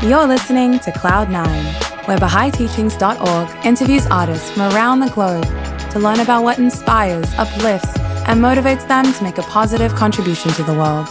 [0.00, 5.44] You're listening to Cloud9, where BahaiTeachings.org interviews artists from around the globe
[5.90, 7.98] to learn about what inspires, uplifts,
[8.28, 11.08] and motivates them to make a positive contribution to the world.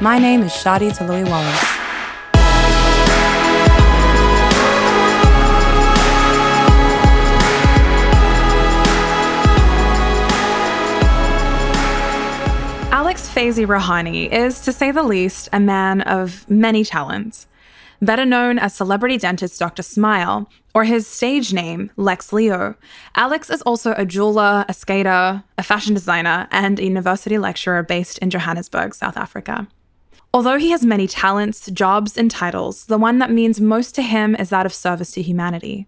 [0.00, 1.62] My name is Shadi Talui Wallace.
[12.92, 17.48] Alex Faizi Rawhani is, to say the least, a man of many talents.
[18.02, 19.84] Better known as celebrity dentist Dr.
[19.84, 22.74] Smile, or his stage name, Lex Leo,
[23.14, 28.18] Alex is also a jeweler, a skater, a fashion designer, and a university lecturer based
[28.18, 29.68] in Johannesburg, South Africa.
[30.34, 34.34] Although he has many talents, jobs, and titles, the one that means most to him
[34.34, 35.86] is that of service to humanity.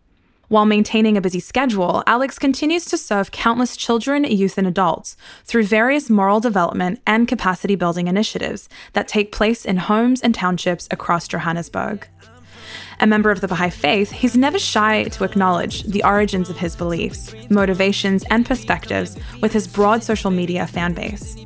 [0.55, 5.65] While maintaining a busy schedule, Alex continues to serve countless children, youth, and adults through
[5.65, 11.27] various moral development and capacity building initiatives that take place in homes and townships across
[11.27, 12.07] Johannesburg.
[13.01, 16.77] A member of the Baha'i faith, he's never shy to acknowledge the origins of his
[16.77, 21.44] beliefs, motivations, and perspectives with his broad social media fan base.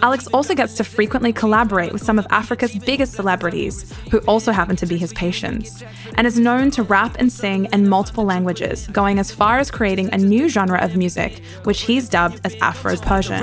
[0.00, 4.76] Alex also gets to frequently collaborate with some of Africa's biggest celebrities, who also happen
[4.76, 5.82] to be his patients,
[6.16, 10.08] and is known to rap and sing in multiple languages, going as far as creating
[10.12, 13.40] a new genre of music, which he's dubbed as Afro Persian.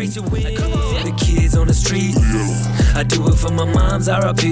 [2.93, 4.43] I do it for my mom's RIP.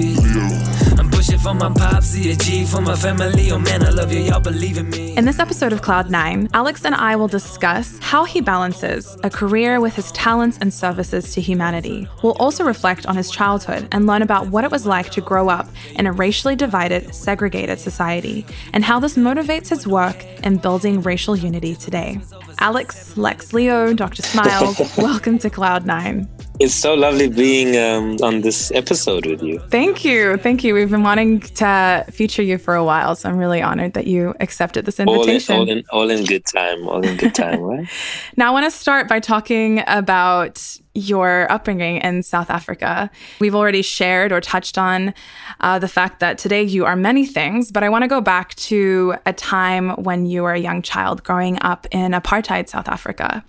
[0.98, 3.50] I'm pushing for my pops, CSG, for my family.
[3.50, 5.16] Oh man, I love you, y'all believe in me.
[5.16, 9.80] In this episode of Cloud9, Alex and I will discuss how he balances a career
[9.80, 11.79] with his talents and services to humanity.
[12.22, 15.48] We'll also reflect on his childhood and learn about what it was like to grow
[15.48, 21.00] up in a racially divided, segregated society, and how this motivates his work in building
[21.00, 22.20] racial unity today.
[22.58, 24.22] Alex, Lex Leo, Dr.
[24.22, 26.28] Smiles, welcome to Cloud9.
[26.60, 29.60] It's so lovely being um, on this episode with you.
[29.70, 30.36] Thank you.
[30.36, 30.74] Thank you.
[30.74, 34.34] We've been wanting to feature you for a while, so I'm really honored that you
[34.40, 35.56] accepted this invitation.
[35.56, 36.86] All in, all in, all in good time.
[36.86, 37.88] All in good time, right?
[38.36, 40.62] now, I want to start by talking about
[40.94, 43.10] your upbringing in South Africa.
[43.38, 45.14] We've already shared or touched on
[45.60, 48.54] uh, the fact that today you are many things, but I want to go back
[48.56, 53.44] to a time when you were a young child growing up in apartheid South Africa.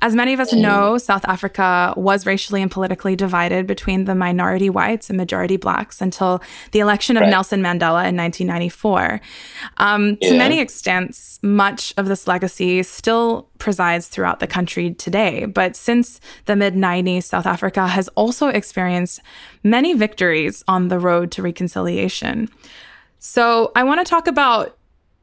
[0.00, 4.68] As many of us know, South Africa was racially and politically divided between the minority
[4.68, 6.42] whites and majority blacks until
[6.72, 7.30] the election of right.
[7.30, 9.20] Nelson Mandela in 1994.
[9.78, 10.28] Um, yeah.
[10.28, 15.46] To many extents, much of this legacy still presides throughout the country today.
[15.46, 19.20] But since the mid 90s, South Africa has also experienced
[19.62, 22.48] many victories on the road to reconciliation.
[23.18, 24.76] So I want to talk about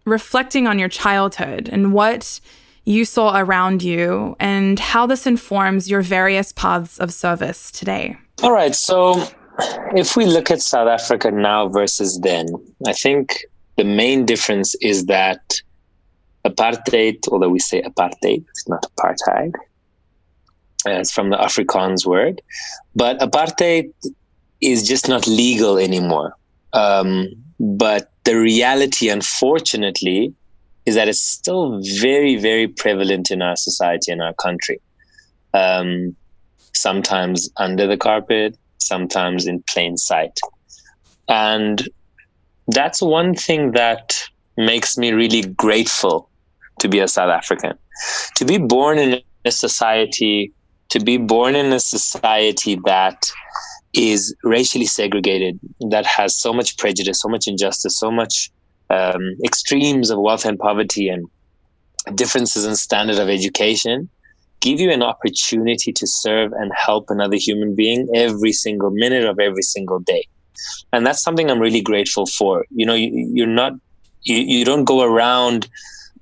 [0.05, 2.39] reflecting on your childhood and what
[2.85, 8.17] you saw around you and how this informs your various paths of service today.
[8.41, 8.73] All right.
[8.73, 9.27] So
[9.95, 12.47] if we look at South Africa now versus then,
[12.87, 13.45] I think
[13.77, 15.61] the main difference is that
[16.45, 19.53] apartheid, although we say apartheid, it's not apartheid.
[20.87, 22.41] Uh, it's from the Afrikaans word,
[22.95, 23.91] but apartheid
[24.61, 26.33] is just not legal anymore.
[26.73, 27.27] Um,
[27.59, 30.33] but the reality, unfortunately,
[30.85, 34.79] is that it's still very, very prevalent in our society in our country.
[35.53, 36.15] Um,
[36.73, 40.39] sometimes under the carpet, sometimes in plain sight.
[41.27, 41.87] And
[42.67, 44.15] that's one thing that
[44.57, 46.29] makes me really grateful
[46.79, 47.73] to be a South African.
[48.35, 50.51] To be born in a society,
[50.89, 53.31] to be born in a society that
[53.93, 58.51] is racially segregated, that has so much prejudice, so much injustice, so much
[58.89, 61.27] um, extremes of wealth and poverty and
[62.15, 64.09] differences in standard of education,
[64.61, 69.39] give you an opportunity to serve and help another human being every single minute of
[69.39, 70.27] every single day.
[70.91, 72.65] And that's something I'm really grateful for.
[72.69, 73.73] You know, you, you're not,
[74.23, 75.67] you, you don't go around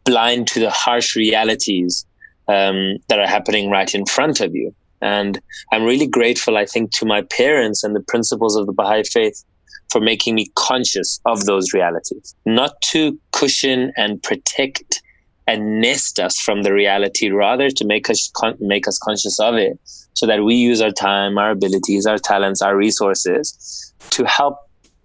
[0.04, 2.06] blind to the harsh realities
[2.48, 4.74] um, that are happening right in front of you.
[5.02, 5.40] And
[5.72, 9.44] I'm really grateful, I think, to my parents and the principles of the Baha'i faith
[9.92, 15.02] for making me conscious of those realities, not to cushion and protect
[15.48, 19.56] and nest us from the reality, rather to make us con- make us conscious of
[19.56, 19.80] it,
[20.14, 24.58] so that we use our time, our abilities, our talents, our resources to help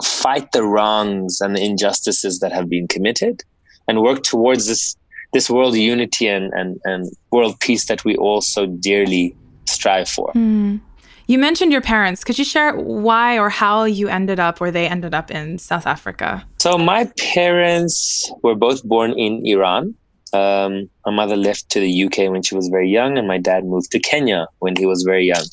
[0.02, 3.44] fight the wrongs and the injustices that have been committed
[3.86, 4.96] and work towards this
[5.32, 9.34] this world unity and, and, and world peace that we all so dearly
[9.66, 10.32] strive for.
[10.34, 10.80] Mm.
[11.26, 12.24] You mentioned your parents.
[12.24, 15.86] Could you share why or how you ended up where they ended up in South
[15.86, 16.44] Africa?
[16.58, 19.94] So, my parents were both born in Iran.
[20.32, 23.64] Um, my mother left to the UK when she was very young, and my dad
[23.64, 25.44] moved to Kenya when he was very young.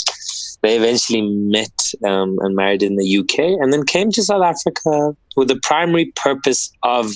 [0.61, 5.15] They eventually met um, and married in the UK and then came to South Africa
[5.37, 7.13] with the primary purpose of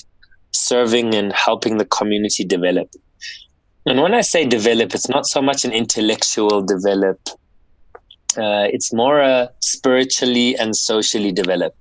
[0.53, 2.89] serving and helping the community develop.
[3.85, 7.19] And when I say develop, it's not so much an intellectual develop,
[8.37, 11.75] uh, it's more a spiritually and socially develop.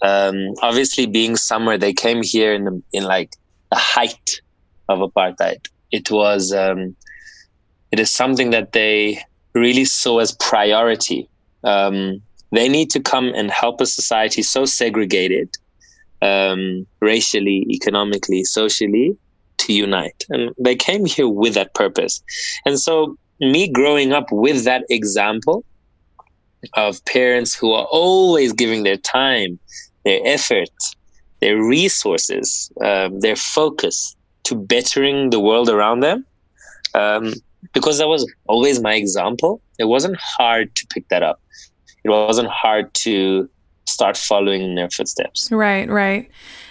[0.00, 3.34] Um, obviously, being somewhere, they came here in, the, in like
[3.70, 4.40] the height
[4.88, 5.66] of apartheid.
[5.90, 6.96] It was, um,
[7.90, 9.22] it is something that they
[9.54, 11.28] really saw as priority.
[11.62, 12.20] Um,
[12.52, 15.56] they need to come and help a society so segregated,
[16.24, 19.16] um, racially, economically, socially,
[19.58, 20.24] to unite.
[20.30, 22.22] And they came here with that purpose.
[22.64, 25.64] And so, me growing up with that example
[26.74, 29.58] of parents who are always giving their time,
[30.04, 30.70] their effort,
[31.40, 36.24] their resources, um, their focus to bettering the world around them,
[36.94, 37.34] um,
[37.74, 41.40] because that was always my example, it wasn't hard to pick that up.
[42.04, 43.48] It wasn't hard to
[43.86, 45.50] start following in their footsteps.
[45.50, 46.30] Right, right.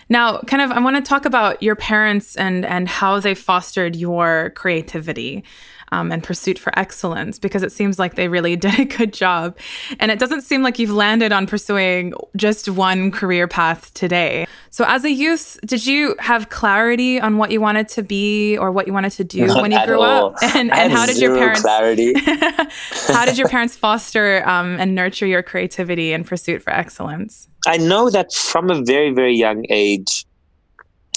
[0.10, 3.96] Now, kind of, I want to talk about your parents and and how they fostered
[3.96, 5.44] your creativity
[5.94, 9.58] um, and pursuit for excellence because it seems like they really did a good job.
[10.00, 14.48] And it doesn't seem like you've landed on pursuing just one career path today.
[14.72, 18.72] So, as a youth, did you have clarity on what you wanted to be or
[18.72, 20.34] what you wanted to do Not when you grew all.
[20.34, 20.44] up?
[20.56, 22.14] And, and how did your parents clarity?
[23.08, 27.48] how did your parents foster um, and nurture your creativity and pursuit for excellence?
[27.68, 30.26] I know that from a very, very young age,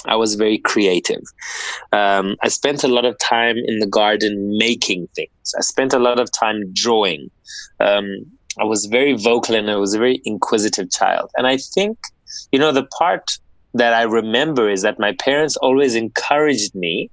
[0.07, 1.21] I was very creative.
[1.91, 5.53] Um, I spent a lot of time in the garden making things.
[5.57, 7.29] I spent a lot of time drawing.
[7.79, 8.25] Um,
[8.59, 11.29] I was very vocal and I was a very inquisitive child.
[11.37, 11.97] And I think,
[12.51, 13.37] you know, the part
[13.73, 17.09] that I remember is that my parents always encouraged me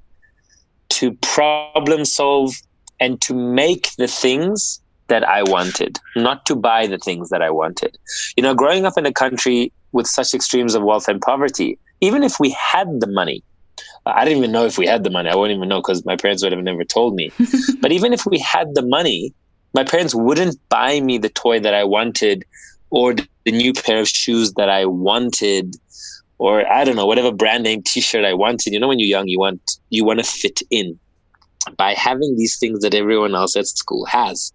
[0.90, 2.54] to problem solve
[3.00, 7.50] and to make the things that I wanted, not to buy the things that I
[7.50, 7.96] wanted.
[8.36, 12.22] You know, growing up in a country with such extremes of wealth and poverty, even
[12.22, 13.42] if we had the money,
[14.04, 15.30] I didn't even know if we had the money.
[15.30, 17.32] I wouldn't even know because my parents would have never told me.
[17.80, 19.32] but even if we had the money,
[19.72, 22.44] my parents wouldn't buy me the toy that I wanted
[22.90, 25.76] or the new pair of shoes that I wanted
[26.38, 28.72] or I don't know, whatever brand name t-shirt I wanted.
[28.72, 30.98] You know, when you're young, you want you want to fit in
[31.78, 34.52] by having these things that everyone else at school has.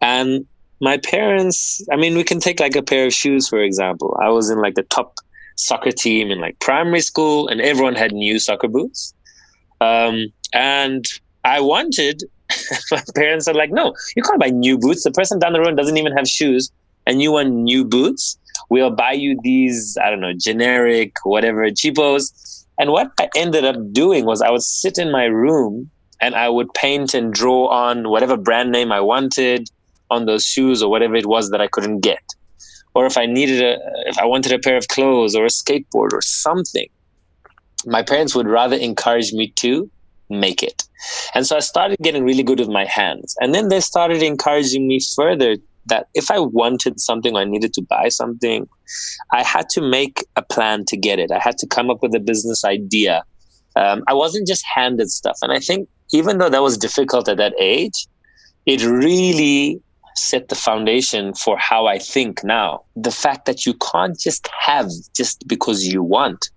[0.00, 0.46] And
[0.80, 4.16] my parents, I mean, we can take like a pair of shoes, for example.
[4.22, 5.16] I was in like the top
[5.56, 9.12] soccer team in like primary school, and everyone had new soccer boots.
[9.80, 11.04] Um, and
[11.44, 12.22] I wanted,
[12.90, 15.04] my parents are like, no, you can't buy new boots.
[15.04, 16.70] The person down the road doesn't even have shoes,
[17.06, 18.38] and you want new boots.
[18.70, 22.66] We'll buy you these, I don't know, generic, whatever, cheapos.
[22.78, 25.90] And what I ended up doing was I would sit in my room
[26.20, 29.68] and I would paint and draw on whatever brand name I wanted
[30.10, 32.22] on those shoes or whatever it was that I couldn't get
[32.98, 36.12] or if I needed a, if I wanted a pair of clothes or a skateboard
[36.12, 36.88] or something,
[37.86, 39.88] my parents would rather encourage me to
[40.28, 40.82] make it.
[41.32, 43.36] And so I started getting really good with my hands.
[43.40, 45.56] And then they started encouraging me further
[45.86, 48.68] that if I wanted something or I needed to buy something,
[49.32, 51.30] I had to make a plan to get it.
[51.30, 53.22] I had to come up with a business idea.
[53.76, 55.38] Um, I wasn't just handed stuff.
[55.40, 58.08] And I think even though that was difficult at that age,
[58.66, 59.80] it really
[60.18, 62.82] set the foundation for how I think now.
[62.96, 66.50] The fact that you can't just have just because you want,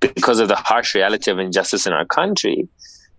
[0.00, 2.68] because of the harsh reality of injustice in our country,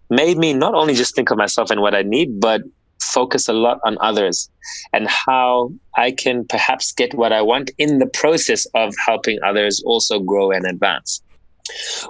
[0.10, 2.62] made me not only just think of myself and what I need, but
[3.01, 4.50] focus a lot on others
[4.93, 9.84] and how I can perhaps get what I want in the process of helping others
[9.86, 11.22] also grow and advance.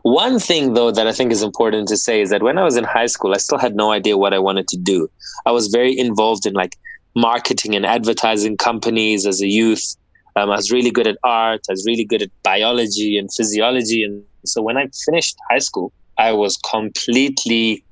[0.02, 2.76] One thing, though, that I think is important to say is that when I was
[2.76, 5.10] in high school, I still had no idea what I wanted to do.
[5.46, 6.76] I was very involved in like
[7.16, 9.96] marketing and advertising companies as a youth.
[10.36, 11.62] Um, I was really good at art.
[11.70, 14.04] I was really good at biology and physiology.
[14.04, 17.84] And so when I finished high school, I was completely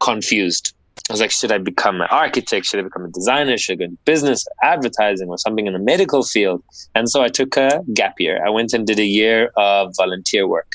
[0.00, 0.74] confused.
[1.08, 2.66] I was like, should I become an architect?
[2.66, 3.56] Should I become a designer?
[3.56, 6.62] Should I go into business, advertising, or something in the medical field?
[6.94, 8.44] And so I took a gap year.
[8.46, 10.72] I went and did a year of volunteer work.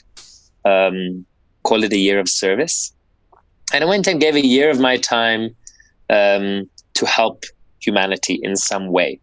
[0.66, 1.26] Um,
[1.64, 2.94] call it a year of service.
[3.72, 5.56] And I went and gave a year of my time
[6.10, 7.44] um, to help
[7.86, 9.20] humanity in some way.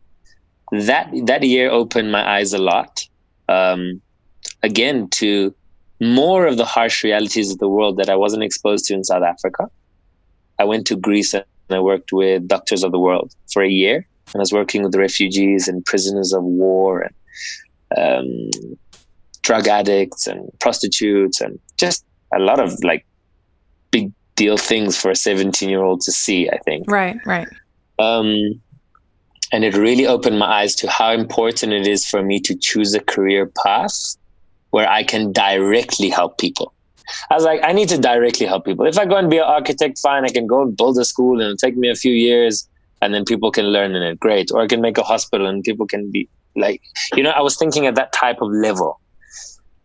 [0.71, 3.07] That that year opened my eyes a lot.
[3.49, 4.00] Um,
[4.62, 5.54] again, to
[6.02, 9.23] more of the harsh realities of the world that I wasn't exposed to in South
[9.23, 9.71] Africa.
[10.59, 14.07] I went to Greece and I worked with Doctors of the World for a year.
[14.35, 17.14] And I was working with refugees and prisoners of war and
[17.97, 18.75] um,
[19.42, 22.04] drug addicts and prostitutes and just
[22.35, 23.04] a lot of like
[23.90, 26.90] big deal things for a 17 year old to see, I think.
[26.90, 27.49] Right, right.
[28.02, 28.61] Um,
[29.52, 32.94] and it really opened my eyes to how important it is for me to choose
[32.94, 34.16] a career path
[34.71, 36.73] where I can directly help people.
[37.30, 38.87] I was like, I need to directly help people.
[38.87, 41.35] If I go and be an architect, fine, I can go and build a school
[41.35, 42.66] and it'll take me a few years
[43.02, 44.18] and then people can learn in it.
[44.18, 44.50] Great.
[44.52, 46.80] Or I can make a hospital and people can be like,
[47.14, 48.99] you know, I was thinking at that type of level.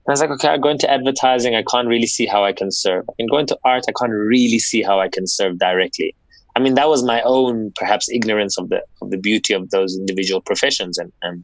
[0.06, 1.56] And I was like, okay, I go into advertising.
[1.56, 3.04] I can't really see how I can serve.
[3.10, 3.84] I can go into art.
[3.90, 6.16] I can't really see how I can serve directly.
[6.58, 9.96] I mean, that was my own perhaps ignorance of the of the beauty of those
[9.96, 11.44] individual professions and, and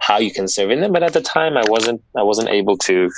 [0.00, 0.92] how you can serve in them.
[0.92, 3.08] But at the time, I wasn't I wasn't able to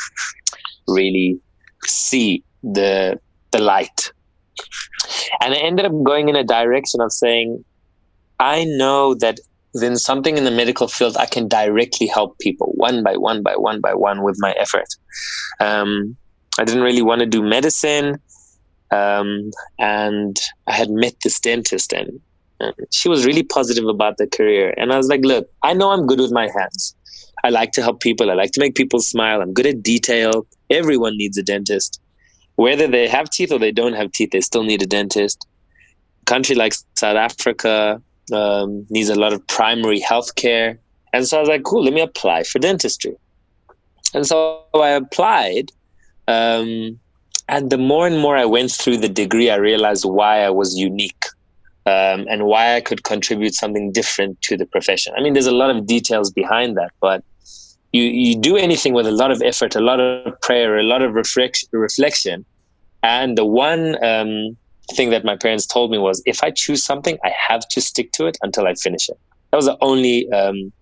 [0.87, 1.40] really
[1.85, 3.18] see the
[3.50, 4.12] the light.
[5.40, 7.64] And I ended up going in a direction of saying,
[8.38, 9.40] I know that
[9.75, 13.56] then something in the medical field I can directly help people one by one by
[13.56, 14.90] one by one with my effort.
[15.59, 16.16] Um,
[16.56, 18.21] I didn't really want to do medicine.
[18.90, 22.21] Um, and I had met this dentist and,
[22.61, 24.75] and she was really positive about the career.
[24.76, 26.95] And I was like, look, I know I'm good with my hands.
[27.45, 28.31] I like to help people.
[28.31, 29.40] I like to make people smile.
[29.40, 30.47] I'm good at detail.
[30.71, 32.00] Everyone needs a dentist.
[32.57, 35.47] Whether they have teeth or they don't have teeth, they still need a dentist.
[36.23, 38.00] A country like South Africa
[38.33, 40.78] um, needs a lot of primary health care.
[41.12, 43.16] And so I was like, cool, let me apply for dentistry.
[44.14, 45.71] And so I applied.
[46.28, 46.99] Um,
[47.49, 50.76] and the more and more I went through the degree, I realized why I was
[50.76, 51.25] unique
[51.87, 55.15] um, and why I could contribute something different to the profession.
[55.17, 57.23] I mean, there's a lot of details behind that, but
[57.93, 61.03] you, you do anything with a lot of effort, a lot of prayer, a lot
[61.03, 62.45] of reflection.
[63.05, 64.57] And the one um,
[64.93, 68.11] thing that my parents told me was if I choose something, I have to stick
[68.12, 69.19] to it until I finish it.
[69.50, 70.73] That was the only um,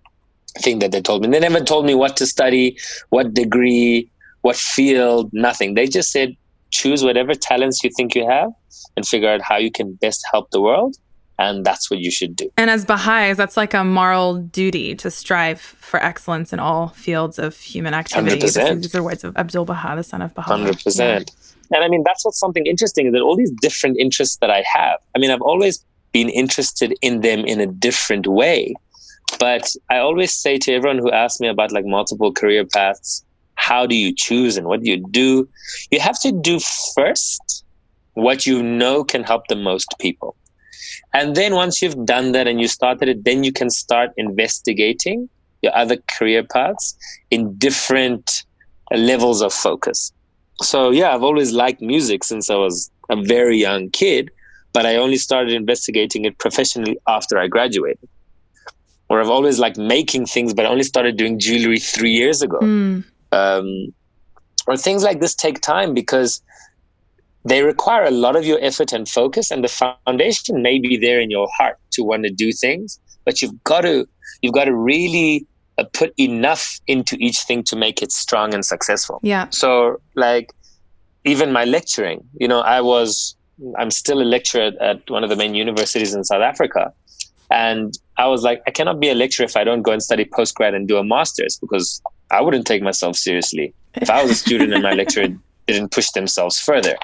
[0.59, 1.29] thing that they told me.
[1.29, 2.77] They never told me what to study,
[3.09, 4.09] what degree,
[4.41, 5.75] what field, nothing.
[5.75, 6.35] They just said,
[6.75, 8.51] choose whatever talents you think you have
[8.95, 10.97] and figure out how you can best help the world
[11.37, 12.49] and that's what you should do.
[12.57, 17.39] And as Baha'is, that's like a moral duty to strive for excellence in all fields
[17.39, 18.39] of human activity.
[18.39, 18.81] 100%.
[18.81, 20.53] These are words of Abdul Baha, the son of Baha.
[20.53, 20.99] 100%.
[20.99, 21.19] Yeah.
[21.71, 24.63] And I mean, that's what's something interesting is that all these different interests that I
[24.71, 28.73] have, I mean, I've always been interested in them in a different way.
[29.39, 33.24] But I always say to everyone who asks me about like multiple career paths,
[33.55, 35.47] how do you choose and what do you do?
[35.91, 36.59] You have to do
[36.95, 37.63] first
[38.13, 40.35] what you know can help the most people.
[41.13, 45.29] And then once you've done that and you started it, then you can start investigating
[45.61, 46.95] your other career paths
[47.31, 48.43] in different
[48.91, 50.11] levels of focus.
[50.61, 54.29] So, yeah, I've always liked music since I was a very young kid,
[54.73, 58.07] but I only started investigating it professionally after I graduated.
[59.09, 62.59] Or I've always liked making things, but I only started doing jewelry three years ago.
[62.59, 63.03] Mm.
[63.35, 63.93] Um,
[64.67, 66.41] or things like this take time because
[67.43, 71.19] they require a lot of your effort and focus and the foundation may be there
[71.19, 74.07] in your heart to want to do things but you've got to
[74.41, 75.45] you've got to really
[75.77, 79.19] uh, put enough into each thing to make it strong and successful.
[79.21, 79.49] Yeah.
[79.49, 80.51] So like
[81.25, 83.35] even my lecturing you know i was
[83.77, 86.93] i'm still a lecturer at one of the main universities in south africa
[87.51, 90.25] and i was like i cannot be a lecturer if i don't go and study
[90.25, 94.35] postgrad and do a master's because i wouldn't take myself seriously if i was a
[94.35, 95.27] student and my lecturer
[95.67, 96.95] didn't push themselves further.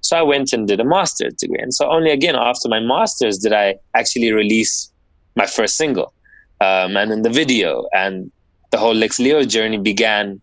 [0.00, 1.60] So I went and did a master's degree.
[1.60, 4.90] And so only again after my master's did I actually release
[5.36, 6.12] my first single
[6.60, 7.86] um, and in the video.
[7.92, 8.30] And
[8.70, 10.40] the whole Lex Leo journey began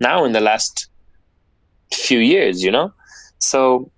[0.00, 0.88] now in the last
[1.92, 2.92] few years, you know?
[3.38, 3.90] So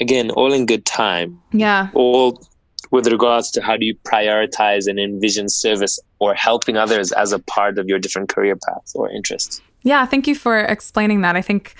[0.00, 1.40] again, all in good time.
[1.52, 1.88] Yeah.
[1.94, 2.46] All
[2.90, 7.38] with regards to how do you prioritize and envision service or helping others as a
[7.38, 9.60] part of your different career paths or interests.
[9.82, 11.36] Yeah, thank you for explaining that.
[11.36, 11.74] I think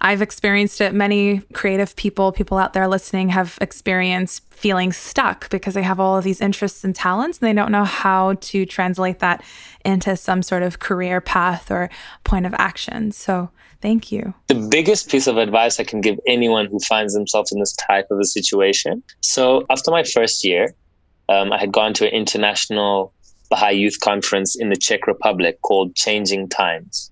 [0.00, 0.94] I've experienced it.
[0.94, 6.16] Many creative people, people out there listening, have experienced feeling stuck because they have all
[6.16, 9.42] of these interests and talents and they don't know how to translate that
[9.84, 11.90] into some sort of career path or
[12.24, 13.10] point of action.
[13.12, 13.50] So,
[13.80, 14.34] thank you.
[14.48, 18.06] The biggest piece of advice I can give anyone who finds themselves in this type
[18.10, 19.02] of a situation.
[19.20, 20.74] So, after my first year,
[21.28, 23.12] um, I had gone to an international
[23.50, 27.10] Baha'i youth conference in the Czech Republic called Changing Times.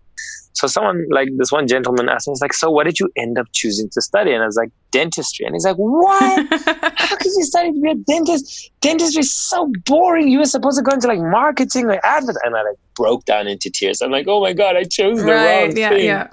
[0.56, 3.36] So someone like this one gentleman asked me, he's like, so what did you end
[3.36, 4.32] up choosing to study?
[4.32, 5.44] And I was like, dentistry.
[5.44, 6.46] And he's like, what?
[6.96, 8.70] How could you study to be a dentist?
[8.80, 10.28] Dentistry is so boring.
[10.28, 12.36] You were supposed to go into like marketing or advert.
[12.42, 14.00] And I like broke down into tears.
[14.00, 16.04] I'm like, oh my God, I chose the right, wrong yeah, thing.
[16.06, 16.28] Yeah.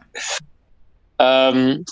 [1.20, 1.84] Um,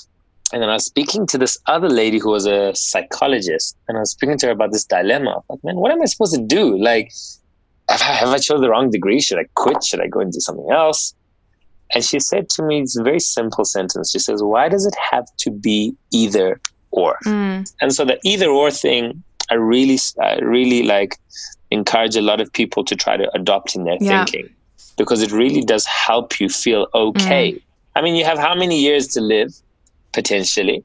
[0.53, 3.99] and then I was speaking to this other lady who was a psychologist, and I
[3.99, 5.43] was speaking to her about this dilemma.
[5.49, 6.81] Like, man, what am I supposed to do?
[6.81, 7.11] Like,
[7.89, 9.19] have I, have I chose the wrong degree?
[9.19, 9.83] Should I quit?
[9.83, 11.13] Should I go and do something else?
[11.93, 14.11] And she said to me, it's a very simple sentence.
[14.11, 16.59] She says, Why does it have to be either
[16.91, 17.17] or?
[17.25, 17.71] Mm.
[17.81, 21.17] And so the either or thing, I really, I really like
[21.71, 24.25] encourage a lot of people to try to adopt in their yeah.
[24.25, 24.53] thinking
[24.97, 27.53] because it really does help you feel okay.
[27.53, 27.61] Mm.
[27.95, 29.53] I mean, you have how many years to live
[30.13, 30.83] potentially?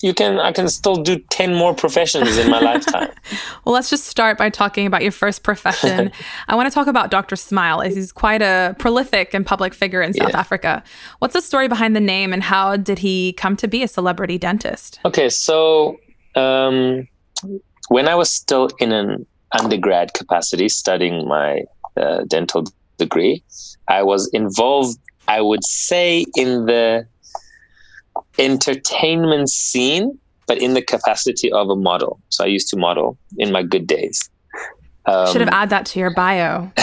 [0.00, 3.10] You can I can still do 10 more professions in my lifetime.
[3.64, 6.12] well, let's just start by talking about your first profession.
[6.48, 7.36] I want to talk about Dr.
[7.36, 7.80] Smile.
[7.80, 10.38] He's quite a prolific and public figure in South yeah.
[10.38, 10.84] Africa.
[11.18, 14.38] What's the story behind the name and how did he come to be a celebrity
[14.38, 15.00] dentist?
[15.04, 15.98] Okay, so
[16.36, 17.08] um,
[17.88, 19.26] when I was still in an
[19.58, 21.62] undergrad capacity studying my
[21.96, 22.64] uh, dental
[22.98, 23.42] degree,
[23.88, 27.06] I was involved I would say in the
[28.38, 32.20] entertainment scene, but in the capacity of a model.
[32.28, 34.30] So I used to model in my good days.
[35.06, 36.70] Um, Should have added that to your bio.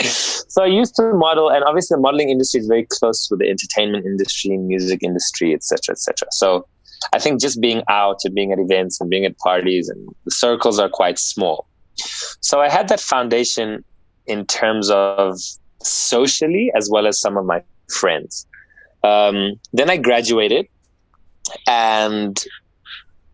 [0.00, 3.48] so I used to model, and obviously the modeling industry is very close to the
[3.48, 6.28] entertainment industry, music industry, etc., etc.
[6.30, 6.66] So
[7.12, 10.30] I think just being out and being at events and being at parties and the
[10.30, 11.66] circles are quite small.
[12.40, 13.84] So I had that foundation
[14.26, 15.38] in terms of
[15.82, 18.46] socially as well as some of my friends.
[19.02, 20.66] Um, then I graduated,
[21.66, 22.38] and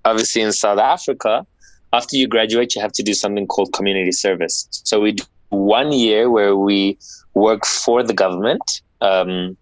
[0.04, 1.46] obviously in South Africa,
[1.92, 4.68] after you graduate, you have to do something called community service.
[4.70, 6.98] So we do one year where we
[7.34, 8.62] work for the government
[9.00, 9.56] um,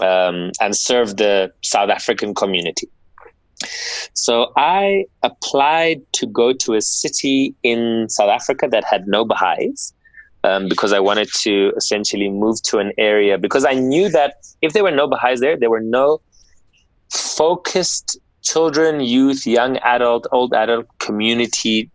[0.00, 2.88] um, and serve the South African community.
[4.14, 9.92] So I applied to go to a city in South Africa that had no Baha'is
[10.44, 14.72] um, because I wanted to essentially move to an area because I knew that if
[14.72, 16.20] there were no Baha'is there, there were no
[17.10, 21.90] focused children, youth, young adult, old adult community,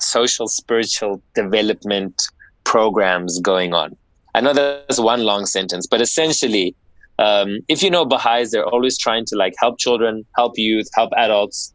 [0.00, 2.28] social, spiritual development
[2.64, 3.96] programs going on.
[4.34, 6.74] I know that's one long sentence, but essentially,
[7.18, 11.12] um, if you know Baha'is, they're always trying to like help children, help youth, help
[11.16, 11.72] adults,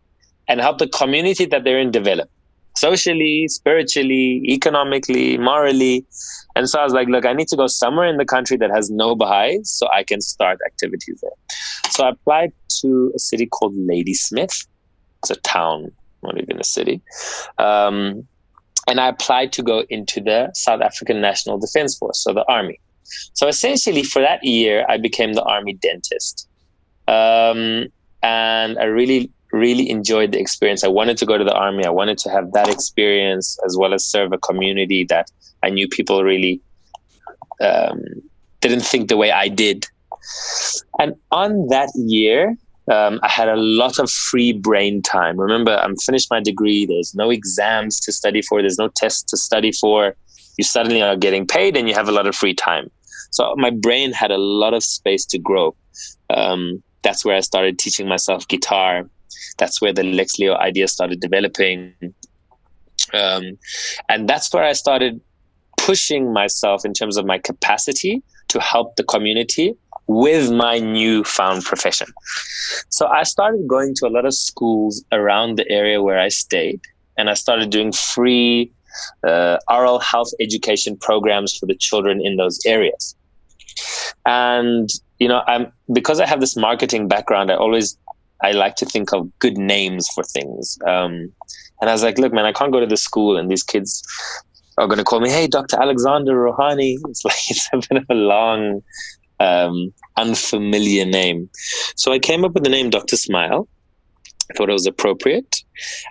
[0.47, 2.29] and help the community that they're in develop
[2.75, 6.05] socially, spiritually, economically, morally.
[6.55, 8.69] And so I was like, look, I need to go somewhere in the country that
[8.71, 11.31] has no Baha'is so I can start activities there.
[11.91, 14.67] So I applied to a city called Ladysmith.
[15.19, 15.91] It's a town,
[16.23, 17.01] not even a city.
[17.57, 18.27] Um,
[18.87, 22.79] and I applied to go into the South African National Defense Force, so the army.
[23.33, 26.47] So essentially, for that year, I became the army dentist.
[27.07, 27.87] Um,
[28.23, 30.83] and I really really enjoyed the experience.
[30.83, 31.85] I wanted to go to the army.
[31.85, 35.29] I wanted to have that experience as well as serve a community that
[35.63, 36.61] I knew people really
[37.61, 38.01] um,
[38.61, 39.85] didn't think the way I did.
[40.99, 42.55] And on that year,
[42.91, 45.39] um, I had a lot of free brain time.
[45.39, 46.85] Remember, I'm finished my degree.
[46.85, 48.61] There's no exams to study for.
[48.61, 50.15] There's no tests to study for.
[50.57, 52.89] You suddenly are getting paid, and you have a lot of free time.
[53.31, 55.75] So my brain had a lot of space to grow.
[56.29, 59.05] Um, that's where I started teaching myself guitar
[59.57, 61.93] that's where the Lex Leo idea started developing.
[63.13, 63.57] Um,
[64.09, 65.19] and that's where I started
[65.77, 69.75] pushing myself in terms of my capacity to help the community
[70.07, 72.07] with my newfound profession.
[72.89, 76.81] So I started going to a lot of schools around the area where I stayed,
[77.17, 78.71] and I started doing free
[79.25, 83.15] uh, oral health education programs for the children in those areas.
[84.25, 84.89] And
[85.19, 87.97] you know, I'm because I have this marketing background, I always
[88.43, 90.77] I like to think of good names for things.
[90.87, 91.31] Um,
[91.79, 94.03] and I was like, look, man, I can't go to the school and these kids
[94.77, 95.79] are going to call me, hey, Dr.
[95.81, 96.97] Alexander Rawhani.
[97.09, 98.81] It's like, it's a bit of a long,
[99.39, 101.49] um, unfamiliar name.
[101.95, 103.17] So I came up with the name Dr.
[103.17, 103.67] Smile.
[104.49, 105.63] I thought it was appropriate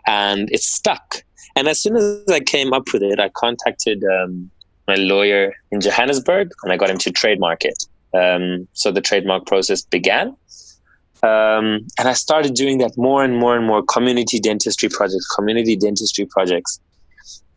[0.06, 1.22] and it stuck.
[1.56, 4.50] And as soon as I came up with it, I contacted um,
[4.88, 7.84] my lawyer in Johannesburg and I got him to trademark it.
[8.14, 10.36] Um, so the trademark process began.
[11.22, 15.76] Um, and I started doing that more and more and more community dentistry projects, community
[15.76, 16.80] dentistry projects.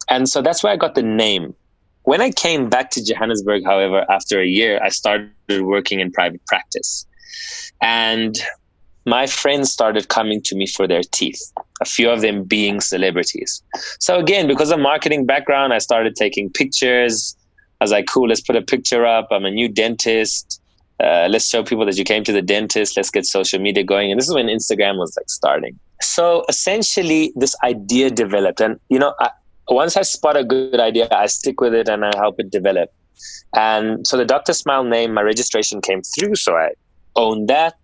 [0.09, 1.55] And so that's where I got the name.
[2.03, 6.45] When I came back to Johannesburg, however, after a year, I started working in private
[6.45, 7.05] practice.
[7.81, 8.37] And
[9.05, 11.41] my friends started coming to me for their teeth,
[11.81, 13.63] a few of them being celebrities.
[13.99, 17.35] So, again, because of marketing background, I started taking pictures.
[17.79, 19.27] I was like, cool, let's put a picture up.
[19.31, 20.61] I'm a new dentist
[20.99, 22.95] uh, let's show people that you came to the dentist.
[22.95, 24.11] Let's get social media going.
[24.11, 25.79] And this is when instagram was like starting.
[26.01, 28.61] So essentially this idea developed.
[28.61, 29.29] And you know I,
[29.69, 32.91] once i spot a good idea i stick with it and i help it develop.
[33.55, 36.35] And so the dr smile name my registration came through.
[36.35, 36.71] So i
[37.15, 37.77] owned that.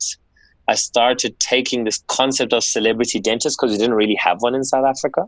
[0.68, 4.64] I started taking this concept of celebrity dentist because we didn't really have one in
[4.64, 5.22] south africa.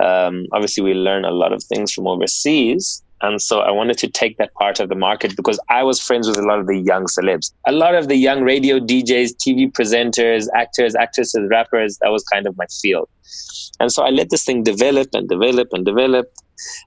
[0.00, 4.08] Um, obviously we learn a lot of things from overseas and so I wanted to
[4.08, 6.78] take that part of the market because I was friends with a lot of the
[6.78, 7.52] young celebs.
[7.66, 12.46] A lot of the young radio DJs, TV presenters, actors, actresses, rappers, that was kind
[12.46, 13.08] of my field.
[13.80, 16.32] And so I let this thing develop and develop and develop.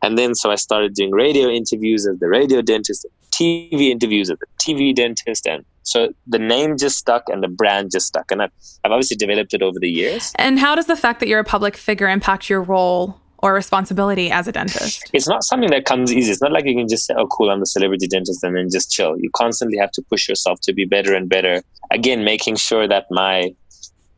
[0.01, 4.37] And then so I started doing radio interviews as the radio dentist, TV interviews as
[4.39, 5.47] the TV dentist.
[5.47, 8.31] And so the name just stuck and the brand just stuck.
[8.31, 8.51] And I've,
[8.83, 10.33] I've obviously developed it over the years.
[10.35, 14.31] And how does the fact that you're a public figure impact your role or responsibility
[14.31, 15.09] as a dentist?
[15.13, 16.31] It's not something that comes easy.
[16.31, 18.69] It's not like you can just say, oh, cool, I'm a celebrity dentist and then
[18.69, 19.17] just chill.
[19.19, 21.61] You constantly have to push yourself to be better and better.
[21.89, 23.53] Again, making sure that my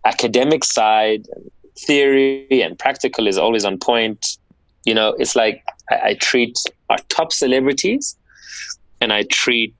[0.05, 1.25] academic side,
[1.77, 4.37] theory and practical is always on point.
[4.85, 6.57] You know, it's like I, I treat
[6.89, 8.17] our top celebrities
[8.99, 9.75] and I treat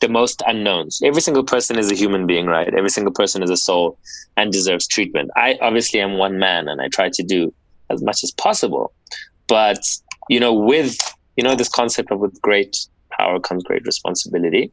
[0.00, 1.00] the most unknowns.
[1.02, 2.72] Every single person is a human being, right?
[2.74, 3.98] Every single person is a soul
[4.36, 5.30] and deserves treatment.
[5.36, 7.52] I obviously am one man and I try to do
[7.90, 8.92] as much as possible.
[9.48, 9.78] But,
[10.28, 10.96] you know, with,
[11.36, 12.76] you know, this concept of with great
[13.10, 14.72] power comes great responsibility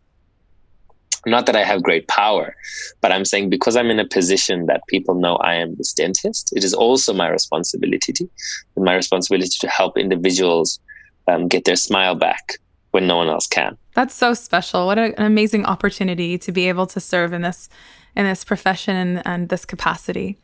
[1.26, 2.56] not that I have great power,
[3.02, 6.54] but I'm saying because I'm in a position that people know I am this dentist,
[6.56, 8.30] it is also my responsibility, to,
[8.78, 10.80] my responsibility to help individuals
[11.28, 12.54] um, get their smile back
[12.92, 13.78] when no one else can.
[13.94, 14.86] That's so special.
[14.86, 17.70] What an amazing opportunity to be able to serve in this
[18.16, 20.38] in this profession and, and this capacity.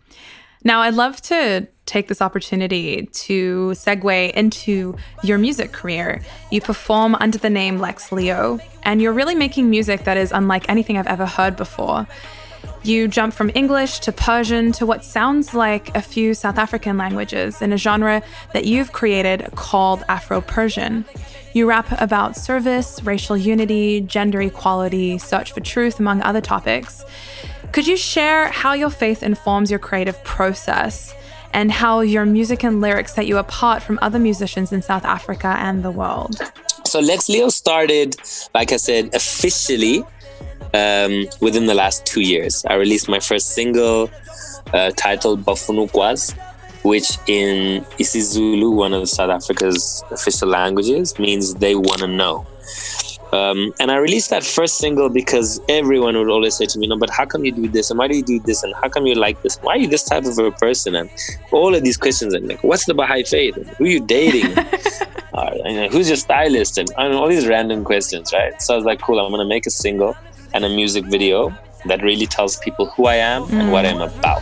[0.64, 6.22] Now, I'd love to take this opportunity to segue into your music career.
[6.52, 10.68] You perform under the name Lex Leo, and you're really making music that is unlike
[10.68, 12.08] anything I've ever heard before.
[12.84, 17.62] You jump from English to Persian to what sounds like a few South African languages
[17.62, 18.22] in a genre
[18.54, 21.06] that you've created called Afro Persian.
[21.54, 27.04] You rap about service, racial unity, gender equality, search for truth, among other topics.
[27.72, 31.14] Could you share how your faith informs your creative process
[31.54, 35.56] and how your music and lyrics set you apart from other musicians in South Africa
[35.60, 36.36] and the world?
[36.86, 38.16] So Lex Leo started,
[38.56, 40.04] like I said, officially
[40.74, 42.66] um, within the last two years.
[42.66, 44.10] I released my first single
[44.74, 46.36] uh, titled Bafunukwas,
[46.84, 52.48] which in isiZulu, one of South Africa's official languages, means they want to know.
[53.32, 56.98] Um, and I released that first single because everyone would always say to me, "No,
[56.98, 57.92] but how come you do this?
[57.92, 58.64] And why do you do this?
[58.64, 59.58] And how come you like this?
[59.62, 61.10] Why are you this type of a person?" And
[61.52, 63.56] all of these questions, and like, "What's the Baha'i faith?
[63.56, 64.58] And who are you dating?
[65.34, 68.60] uh, and who's your stylist?" And, and all these random questions, right?
[68.62, 70.16] So I was like, "Cool, I'm gonna make a single
[70.54, 73.54] and a music video that really tells people who I am mm.
[73.54, 74.42] and what I'm about."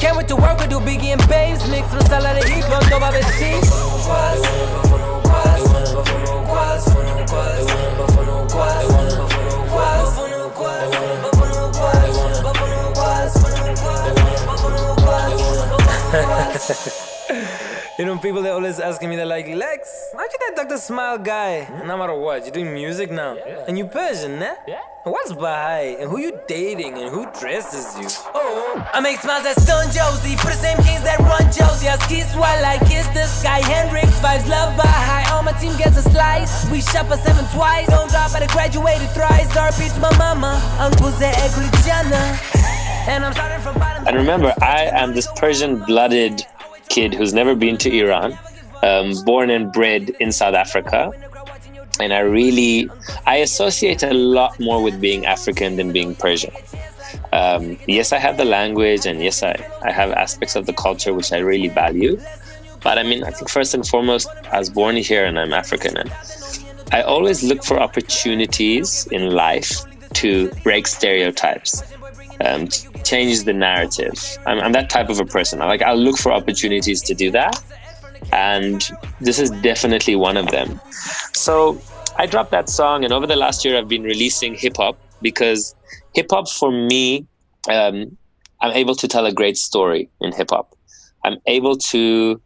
[0.00, 1.68] Can't wait to work with you, Biggie and Babes.
[1.68, 3.60] Mix with salad and heat, blow dope, I've seen.
[18.00, 20.78] You know, people they always asking me, they're like, Lex, aren't you that Dr.
[20.78, 21.68] Smile guy?
[21.84, 23.34] No matter what, you're doing music now.
[23.34, 23.68] Yeah.
[23.68, 24.56] And you Persian, né?
[24.66, 24.80] Yeah.
[25.04, 26.00] What's Baha'i?
[26.00, 26.96] And who you dating?
[26.96, 28.08] And who dresses you?
[28.32, 30.32] Oh, I make smiles that stun Jozi.
[30.40, 31.92] For the same kings that run Jozi.
[31.92, 33.60] I ski while I kiss the sky.
[33.68, 35.36] Hendrix vibes, love Baha'i.
[35.36, 36.70] All my team gets a slice.
[36.72, 37.86] We shop at seven twice.
[37.88, 39.52] Don't drop at a graduated thrice.
[39.52, 40.56] RP to my mama.
[40.80, 41.36] Uncle Zé
[43.12, 44.08] And I'm starting from bottom.
[44.08, 46.46] And remember, I am this Persian blooded
[46.90, 48.38] kid who's never been to Iran,
[48.82, 51.12] um, born and bred in South Africa.
[51.98, 52.90] And I really,
[53.26, 56.52] I associate a lot more with being African than being Persian.
[57.32, 61.14] Um, yes, I have the language, and yes, I, I have aspects of the culture
[61.14, 62.20] which I really value.
[62.82, 65.96] But I mean, I think first and foremost, I was born here and I'm African.
[65.96, 66.10] And
[66.92, 71.82] I always look for opportunities in life to break stereotypes
[72.44, 72.68] um,
[73.04, 74.14] change the narrative.
[74.46, 75.60] I'm, I'm that type of a person.
[75.60, 77.60] I like I'll look for opportunities to do that,
[78.32, 78.86] and
[79.20, 80.80] this is definitely one of them.
[81.34, 81.80] So
[82.16, 85.74] I dropped that song, and over the last year, I've been releasing hip hop because
[86.14, 87.26] hip hop for me,
[87.68, 88.16] um,
[88.60, 90.74] I'm able to tell a great story in hip hop.
[91.24, 92.40] I'm able to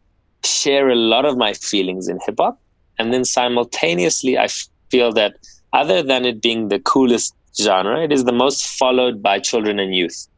[0.45, 2.61] share a lot of my feelings in hip hop,
[2.99, 4.49] and then simultaneously, I
[4.91, 5.37] feel that
[5.73, 9.95] other than it being the coolest genre, it is the most followed by children and
[9.95, 10.29] youth.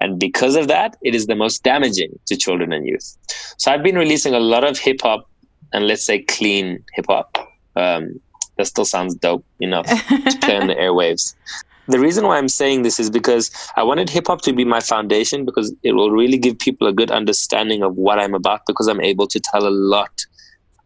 [0.00, 3.16] And because of that, it is the most damaging to children and youth.
[3.58, 5.28] So I've been releasing a lot of hip hop
[5.72, 7.36] and let's say clean hip hop.
[7.76, 8.20] Um,
[8.56, 11.34] that still sounds dope enough to play on the airwaves.
[11.88, 14.80] The reason why I'm saying this is because I wanted hip hop to be my
[14.80, 18.86] foundation because it will really give people a good understanding of what I'm about because
[18.86, 20.12] I'm able to tell a lot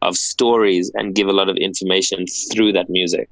[0.02, 3.28] of stories and give a lot of information through that music.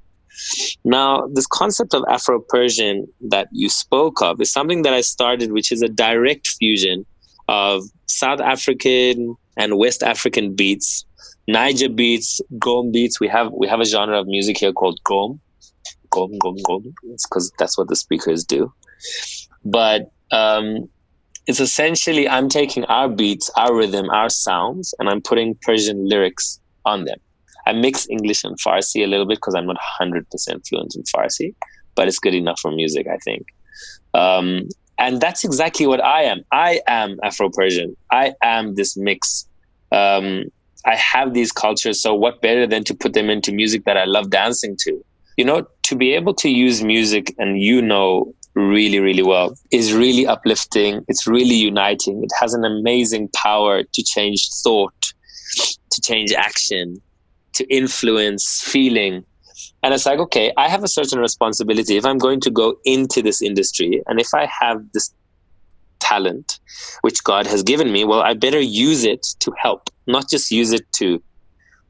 [0.85, 5.51] Now, this concept of Afro Persian that you spoke of is something that I started,
[5.51, 7.05] which is a direct fusion
[7.47, 11.05] of South African and West African beats,
[11.47, 13.19] Niger beats, Gom beats.
[13.19, 15.41] We have we have a genre of music here called Gom,
[16.11, 16.93] Gom, Gom, Gqom.
[17.13, 18.71] It's because that's what the speakers do.
[19.65, 20.89] but um,
[21.47, 26.59] it's essentially I'm taking our beats, our rhythm, our sounds, and I'm putting Persian lyrics
[26.85, 27.19] on them.
[27.65, 31.55] I mix English and Farsi a little bit because I'm not 100% fluent in Farsi,
[31.95, 33.47] but it's good enough for music, I think.
[34.13, 34.67] Um,
[34.99, 36.43] and that's exactly what I am.
[36.51, 37.95] I am Afro Persian.
[38.11, 39.47] I am this mix.
[39.91, 40.45] Um,
[40.85, 44.05] I have these cultures, so what better than to put them into music that I
[44.05, 45.03] love dancing to?
[45.37, 49.93] You know, to be able to use music, and you know really, really well, is
[49.93, 51.03] really uplifting.
[51.07, 52.23] It's really uniting.
[52.23, 54.93] It has an amazing power to change thought,
[55.91, 57.01] to change action,
[57.53, 59.25] to influence feeling.
[59.81, 61.97] And it's like, okay, I have a certain responsibility.
[61.97, 65.13] If I'm going to go into this industry and if I have this
[65.99, 66.59] talent
[67.01, 70.71] which God has given me, well, I better use it to help, not just use
[70.71, 71.21] it to,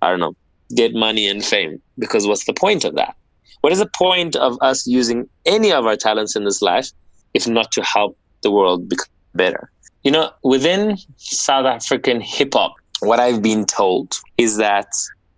[0.02, 0.36] I don't know,
[0.76, 1.82] get money and fame.
[1.97, 3.15] Because what's the point of that?
[3.62, 6.89] What is the point of us using any of our talents in this life
[7.34, 9.71] if not to help the world become better?
[10.04, 14.88] You know, within South African hip hop, what I've been told is that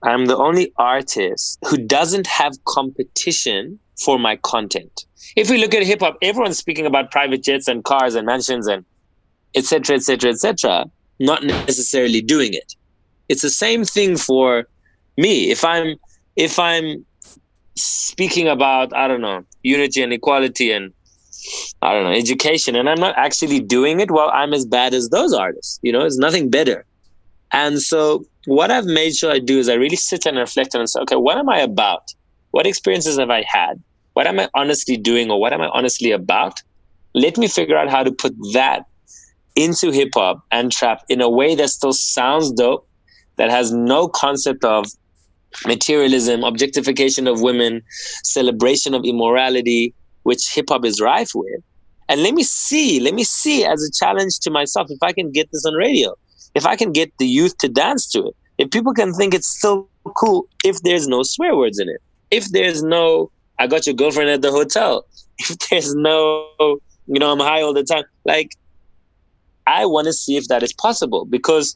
[0.06, 5.06] I'm the only artist who doesn't have competition for my content.
[5.36, 8.68] If we look at hip hop, everyone's speaking about private jets and cars and mansions
[8.68, 8.86] and
[9.56, 9.96] etc.
[9.96, 10.32] etc.
[10.32, 10.86] etc.
[11.20, 12.76] not necessarily doing it.
[13.30, 14.68] It's the same thing for
[15.18, 15.50] me.
[15.50, 15.96] If I'm
[16.36, 17.06] if I'm
[17.76, 20.94] speaking about I don't know unity and equality and
[21.82, 24.12] I don't know education, and I'm not actually doing it.
[24.12, 25.80] Well, I'm as bad as those artists.
[25.84, 26.86] You know, it's nothing better.
[27.51, 30.89] And so, what I've made sure I do is I really sit and reflect and
[30.89, 32.13] say, okay, what am I about?
[32.51, 33.81] What experiences have I had?
[34.13, 36.62] What am I honestly doing, or what am I honestly about?
[37.13, 38.86] Let me figure out how to put that
[39.55, 42.88] into hip hop and trap in a way that still sounds dope,
[43.38, 44.86] that has no concept of
[45.65, 47.81] materialism, objectification of women,
[48.23, 51.62] celebration of immorality, which hip hop is rife with.
[52.10, 55.31] And let me see, let me see as a challenge to myself if I can
[55.31, 56.15] get this on radio,
[56.54, 59.48] if I can get the youth to dance to it, if people can think it's
[59.48, 63.95] still cool if there's no swear words in it, if there's no, I got your
[63.95, 65.06] girlfriend at the hotel,
[65.39, 66.48] if there's no,
[67.08, 68.04] you know, I'm high all the time.
[68.24, 68.52] Like,
[69.67, 71.76] I want to see if that is possible because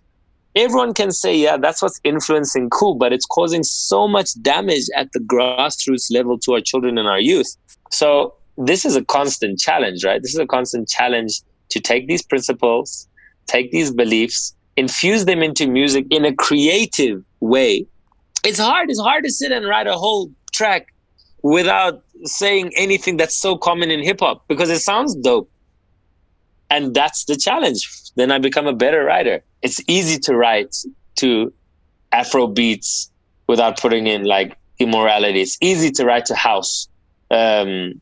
[0.55, 5.09] everyone can say, yeah, that's what's influencing cool, but it's causing so much damage at
[5.13, 7.55] the grassroots level to our children and our youth.
[7.91, 10.21] So this is a constant challenge, right?
[10.21, 13.07] This is a constant challenge to take these principles,
[13.49, 17.85] take these beliefs, infuse them into music in a creative way.
[18.43, 18.89] It's hard.
[18.89, 20.93] It's hard to sit and write a whole track
[21.41, 25.49] without saying anything that's so common in hip hop because it sounds dope.
[26.69, 27.89] And that's the challenge.
[28.15, 30.75] Then I become a better writer it's easy to write
[31.17, 31.53] to
[32.11, 33.11] Afro beats
[33.47, 35.41] without putting in like immorality.
[35.41, 36.87] It's easy to write to house,
[37.31, 37.99] um,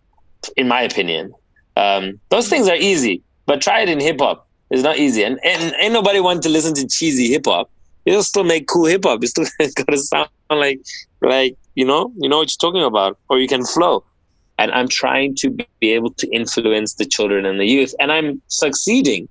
[0.56, 1.34] in my opinion.
[1.76, 4.47] Um, those things are easy, but try it in hip hop.
[4.70, 7.70] It's not easy, and, and ain't nobody want to listen to cheesy hip hop.
[8.06, 9.24] It'll still make cool hip hop.
[9.24, 10.82] It's still gotta sound like
[11.22, 14.04] like you know you know what you're talking about, or you can flow.
[14.60, 18.42] And I'm trying to be able to influence the children and the youth, and I'm
[18.48, 19.30] succeeding.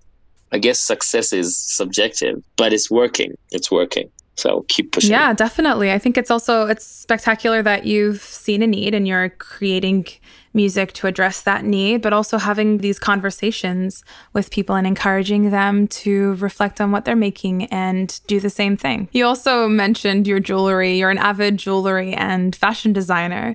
[0.53, 3.35] I guess success is subjective, but it's working.
[3.51, 4.09] It's working.
[4.37, 5.11] So keep pushing.
[5.11, 5.93] Yeah, definitely.
[5.93, 10.07] I think it's also it's spectacular that you've seen a need and you're creating
[10.53, 15.87] music to address that need, but also having these conversations with people and encouraging them
[15.89, 19.09] to reflect on what they're making and do the same thing.
[19.13, 20.99] You also mentioned your jewelry.
[20.99, 23.55] You're an avid jewelry and fashion designer.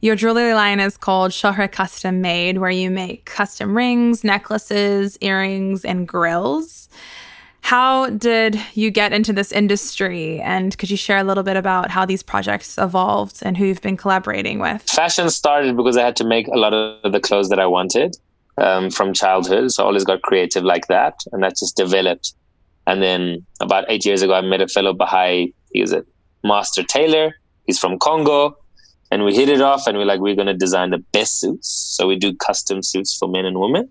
[0.00, 5.84] Your jewelry line is called Shohreh Custom Made, where you make custom rings, necklaces, earrings,
[5.84, 6.88] and grills.
[7.62, 10.40] How did you get into this industry?
[10.40, 13.80] And could you share a little bit about how these projects evolved and who you've
[13.80, 14.82] been collaborating with?
[14.82, 18.16] Fashion started because I had to make a lot of the clothes that I wanted
[18.58, 19.72] um, from childhood.
[19.72, 21.14] So I always got creative like that.
[21.32, 22.34] And that just developed.
[22.86, 25.54] And then about eight years ago, I met a fellow Baha'i.
[25.72, 26.04] He was a
[26.44, 27.34] master tailor.
[27.66, 28.56] He's from Congo
[29.12, 31.68] and we hit it off and we're like we're going to design the best suits
[31.68, 33.88] so we do custom suits for men and women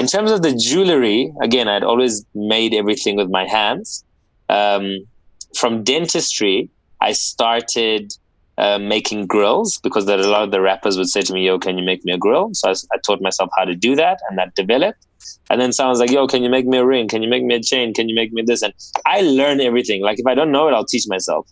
[0.00, 4.04] in terms of the jewelry again i'd always made everything with my hands.
[4.48, 5.06] Um,
[5.54, 6.68] from dentistry
[7.00, 8.12] i started
[8.58, 11.58] uh, making grills because there a lot of the rappers would say to me yo
[11.58, 12.50] can you make me a grill?
[12.52, 15.06] So I, I taught myself how to do that and that developed.
[15.48, 17.08] And then someone's like yo can you make me a ring?
[17.08, 17.94] Can you make me a chain?
[17.94, 18.60] Can you make me this?
[18.62, 18.74] And
[19.06, 20.02] i learn everything.
[20.02, 21.48] Like if i don't know it i'll teach myself.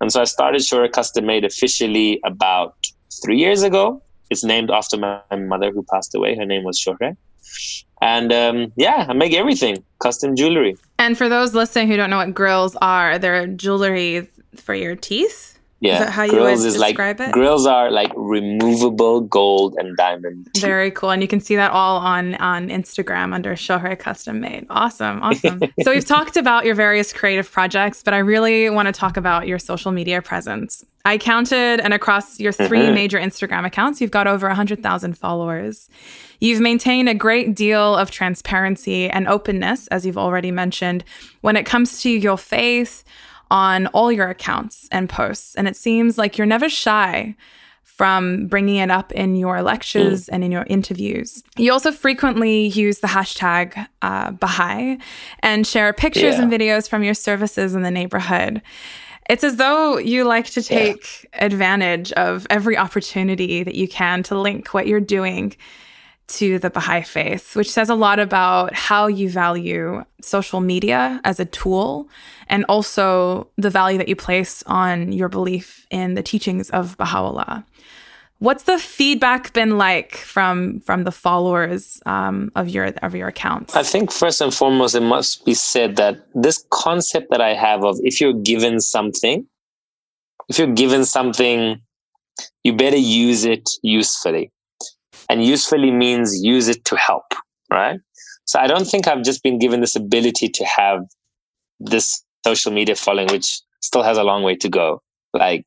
[0.00, 2.74] And so I started Shohreh Custom Made officially about
[3.22, 4.02] three years ago.
[4.28, 6.36] It's named after my mother who passed away.
[6.36, 7.16] Her name was Shohreh.
[8.00, 10.76] And um, yeah, I make everything custom jewelry.
[10.98, 15.53] And for those listening who don't know what grills are, they're jewelry for your teeth.
[15.84, 15.94] Yeah.
[15.94, 17.32] Is that how you would describe like, it?
[17.32, 20.48] Grills are like removable gold and diamond.
[20.54, 20.64] Teeth.
[20.64, 21.10] Very cool.
[21.10, 24.66] And you can see that all on on Instagram under Shohreh Custom Made.
[24.70, 25.22] Awesome.
[25.22, 25.60] Awesome.
[25.82, 29.46] so we've talked about your various creative projects, but I really want to talk about
[29.46, 30.82] your social media presence.
[31.04, 32.94] I counted, and across your 3 mm-hmm.
[32.94, 35.90] major Instagram accounts, you've got over 100,000 followers.
[36.40, 41.04] You've maintained a great deal of transparency and openness, as you've already mentioned,
[41.42, 43.04] when it comes to your faith
[43.54, 45.54] on all your accounts and posts.
[45.54, 47.36] And it seems like you're never shy
[47.84, 50.30] from bringing it up in your lectures mm.
[50.32, 51.44] and in your interviews.
[51.56, 54.98] You also frequently use the hashtag uh, Baha'i
[55.38, 56.42] and share pictures yeah.
[56.42, 58.60] and videos from your services in the neighborhood.
[59.30, 61.44] It's as though you like to take yeah.
[61.44, 65.54] advantage of every opportunity that you can to link what you're doing
[66.26, 71.38] to the Baha'i faith, which says a lot about how you value social media as
[71.38, 72.08] a tool
[72.48, 77.64] and also the value that you place on your belief in the teachings of Baha'u'llah.
[78.38, 83.74] What's the feedback been like from from the followers um, of your of your account?
[83.76, 87.84] I think first and foremost, it must be said that this concept that I have
[87.84, 89.46] of if you're given something,
[90.48, 91.80] if you're given something,
[92.64, 94.50] you better use it usefully
[95.28, 97.24] and usefully means use it to help,
[97.70, 97.98] right?
[98.44, 101.00] So I don't think I've just been given this ability to have
[101.80, 105.02] this social media following, which still has a long way to go.
[105.32, 105.64] Like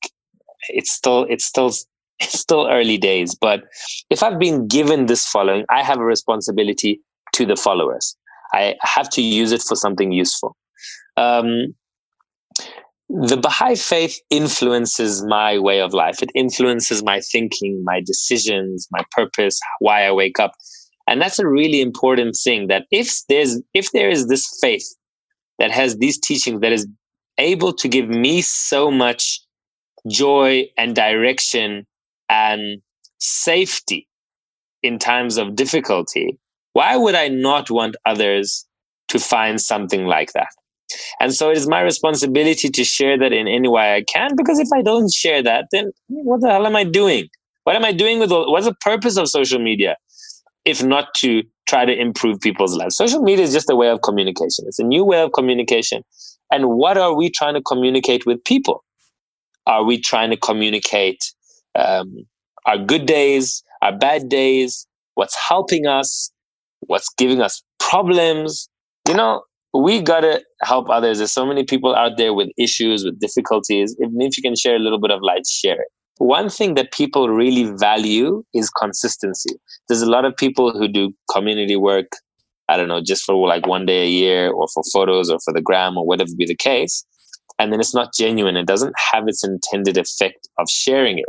[0.70, 1.72] it's still, it's still,
[2.20, 3.36] it's still early days.
[3.36, 3.63] But
[4.10, 7.02] if I've been given this following, I have a responsibility
[7.34, 8.15] to the followers.
[8.54, 10.56] I have to use it for something useful.
[11.17, 11.76] Um,
[13.10, 16.22] the Baha'i faith influences my way of life.
[16.22, 20.52] It influences my thinking, my decisions, my purpose, why I wake up.
[21.08, 24.86] And that's a really important thing that if there's if there is this faith
[25.58, 26.86] that has these teachings that is
[27.38, 29.39] able to give me so much
[30.10, 31.88] joy and direction
[32.30, 32.82] and
[33.20, 34.08] safety
[34.84, 36.38] in times of difficulty,
[36.74, 38.67] why would I not want others
[39.08, 40.50] to find something like that?
[41.19, 44.60] And so it is my responsibility to share that in any way I can, because
[44.60, 47.28] if I don't share that, then what the hell am I doing?
[47.63, 49.97] What am I doing with all, what's the purpose of social media?
[50.63, 52.95] If not to try to improve people's lives.
[52.95, 54.65] Social media is just a way of communication.
[54.67, 56.04] It's a new way of communication.
[56.52, 58.84] And what are we trying to communicate with people?
[59.65, 61.34] Are we trying to communicate
[61.76, 62.26] um,
[62.65, 66.32] our good days, our bad days, what's helping us,
[66.82, 68.69] what's giving us problems?
[69.08, 69.43] You know,
[69.77, 71.19] we gotta help others.
[71.19, 73.95] There's so many people out there with issues, with difficulties.
[74.01, 75.87] Even if you can share a little bit of light, share it.
[76.17, 79.51] One thing that people really value is consistency.
[79.87, 82.07] There's a lot of people who do community work,
[82.69, 85.53] I don't know, just for like one day a year or for photos or for
[85.53, 87.05] the gram or whatever be the case.
[87.59, 88.57] And then it's not genuine.
[88.57, 91.25] It doesn't have its intended effect of sharing it.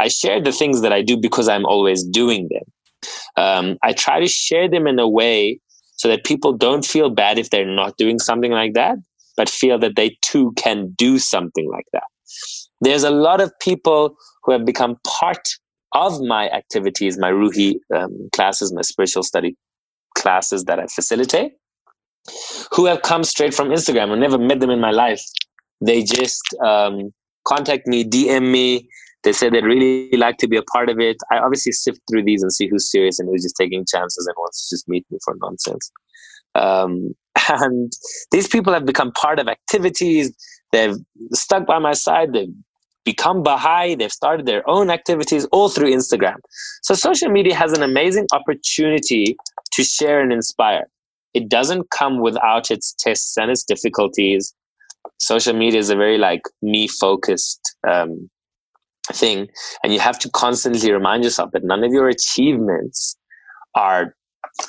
[0.00, 2.62] I share the things that I do because I'm always doing them.
[3.36, 5.60] Um, I try to share them in a way
[6.04, 8.98] so that people don't feel bad if they're not doing something like that,
[9.38, 12.02] but feel that they too can do something like that.
[12.82, 15.48] There's a lot of people who have become part
[15.92, 19.56] of my activities, my Ruhi um, classes, my spiritual study
[20.14, 21.52] classes that I facilitate,
[22.74, 24.10] who have come straight from Instagram.
[24.10, 25.22] I never met them in my life.
[25.80, 27.14] They just um,
[27.48, 28.90] contact me, DM me,
[29.24, 31.16] they said they'd really like to be a part of it.
[31.30, 34.34] I obviously sift through these and see who's serious and who's just taking chances and
[34.38, 35.90] wants to just meet me for nonsense.
[36.54, 37.14] Um,
[37.48, 37.92] and
[38.30, 40.34] these people have become part of activities.
[40.72, 40.96] They've
[41.32, 42.32] stuck by my side.
[42.32, 42.52] They've
[43.04, 43.94] become Baha'i.
[43.94, 46.36] They've started their own activities all through Instagram.
[46.82, 49.36] So social media has an amazing opportunity
[49.72, 50.86] to share and inspire.
[51.32, 54.54] It doesn't come without its tests and its difficulties.
[55.20, 58.30] Social media is a very like me focused um,
[59.12, 59.48] thing
[59.82, 63.16] and you have to constantly remind yourself that none of your achievements
[63.74, 64.14] are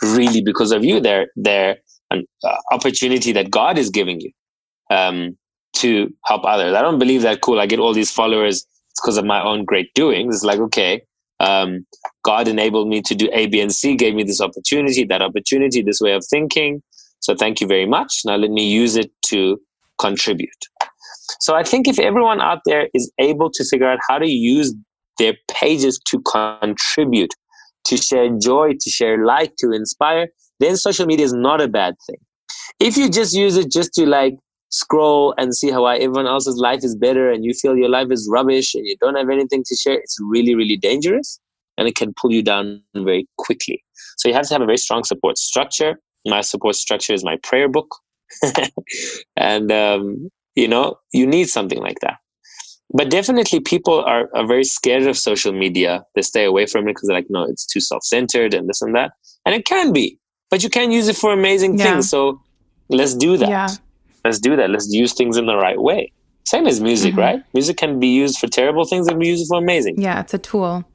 [0.02, 1.00] really because of you.
[1.00, 1.78] They're they're
[2.12, 4.32] an uh, opportunity that god is giving you
[4.89, 5.38] um,
[5.78, 6.76] to help others.
[6.76, 8.65] I don't believe that cool i get all these followers
[9.02, 10.36] because of my own great doings.
[10.36, 11.02] It's like okay
[11.39, 11.86] um,
[12.24, 15.82] god enabled me to do a b and c gave me this opportunity that opportunity
[15.82, 16.82] this way of thinking.
[17.20, 18.22] So thank you very much.
[18.26, 19.59] Now let me use it to
[19.97, 20.49] contribute
[21.39, 24.73] so I think if everyone out there is able to figure out how to use
[25.17, 27.34] their pages to contribute,
[27.86, 30.28] to share joy, to share light, to inspire,
[30.59, 32.17] then social media is not a bad thing.
[32.80, 34.36] If you just use it just to like
[34.69, 38.28] scroll and see how everyone else's life is better and you feel your life is
[38.32, 41.39] rubbish and you don't have anything to share, it's really, really dangerous
[41.78, 43.84] and it can pull you down very quickly.
[44.17, 45.99] So you have to have a very strong support structure.
[46.26, 47.88] My support structure is my prayer book.
[49.38, 52.18] and um, you know you need something like that
[52.93, 56.06] but definitely people are, are very scared of social media.
[56.16, 58.95] They stay away from it because they're like, no, it's too self-centered and this and
[58.95, 59.14] that.
[59.45, 61.86] And it can be, but you can use it for amazing yeah.
[61.86, 62.10] things.
[62.10, 62.41] So
[62.89, 63.49] let's do that.
[63.49, 63.68] Yeah.
[64.24, 64.70] Let's do that.
[64.70, 66.12] Let's use things in the right way.
[66.45, 67.20] Same as music, mm-hmm.
[67.20, 67.43] right?
[67.53, 69.99] Music can be used for terrible things and be used for amazing.
[69.99, 70.86] Yeah, it's a tool.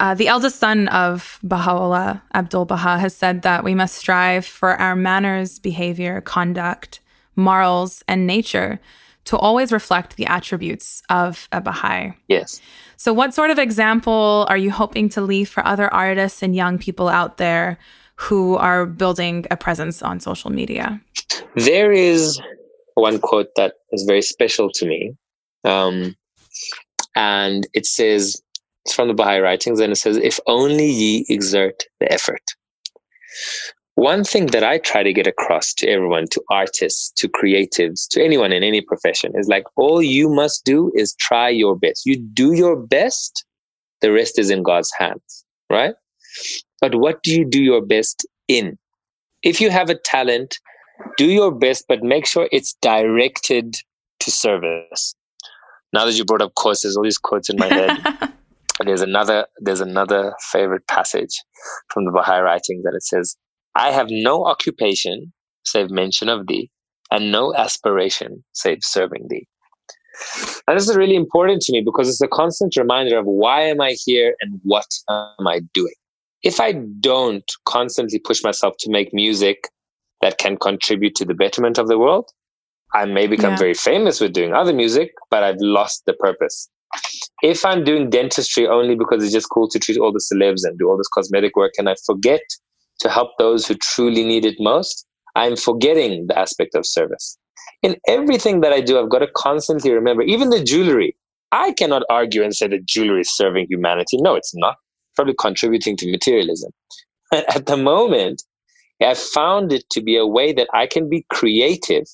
[0.00, 4.76] Uh, the eldest son of Baha'u'llah, Abdul Baha, has said that we must strive for
[4.76, 7.00] our manners, behavior, conduct,
[7.36, 8.80] morals, and nature
[9.24, 12.12] to always reflect the attributes of a Baha'i.
[12.28, 12.60] Yes.
[12.96, 16.78] So, what sort of example are you hoping to leave for other artists and young
[16.78, 17.78] people out there
[18.16, 21.00] who are building a presence on social media?
[21.56, 22.40] There is
[22.94, 25.16] one quote that is very special to me.
[25.64, 26.14] Um,
[27.16, 28.40] and it says,
[28.84, 32.42] it's from the Baha'i writings, and it says, If only ye exert the effort.
[33.96, 38.24] One thing that I try to get across to everyone, to artists, to creatives, to
[38.24, 42.04] anyone in any profession is like, all you must do is try your best.
[42.04, 43.44] You do your best,
[44.00, 45.94] the rest is in God's hands, right?
[46.80, 48.76] But what do you do your best in?
[49.44, 50.58] If you have a talent,
[51.16, 53.76] do your best, but make sure it's directed
[54.20, 55.14] to service.
[55.92, 58.32] Now that you brought up quotes, there's all these quotes in my head.
[58.84, 61.40] there's another there's another favorite passage
[61.88, 63.36] from the Baha'i writings that it says,
[63.74, 65.32] I have no occupation
[65.64, 66.70] save mention of thee,
[67.10, 69.46] and no aspiration save serving thee.
[70.68, 73.80] And this is really important to me because it's a constant reminder of why am
[73.80, 75.94] I here and what am I doing.
[76.42, 79.68] If I don't constantly push myself to make music
[80.20, 82.30] that can contribute to the betterment of the world,
[82.92, 83.58] I may become yeah.
[83.58, 86.68] very famous with doing other music, but I've lost the purpose.
[87.42, 90.78] If I'm doing dentistry only because it's just cool to treat all the celebs and
[90.78, 92.42] do all this cosmetic work and I forget
[93.00, 97.38] to help those who truly need it most, I'm forgetting the aspect of service.
[97.82, 101.16] In everything that I do, I've got to constantly remember, even the jewelry.
[101.52, 104.16] I cannot argue and say that jewelry is serving humanity.
[104.20, 104.76] No, it's not.
[105.16, 106.72] Probably contributing to materialism.
[107.32, 108.42] At the moment,
[109.02, 112.04] I found it to be a way that I can be creative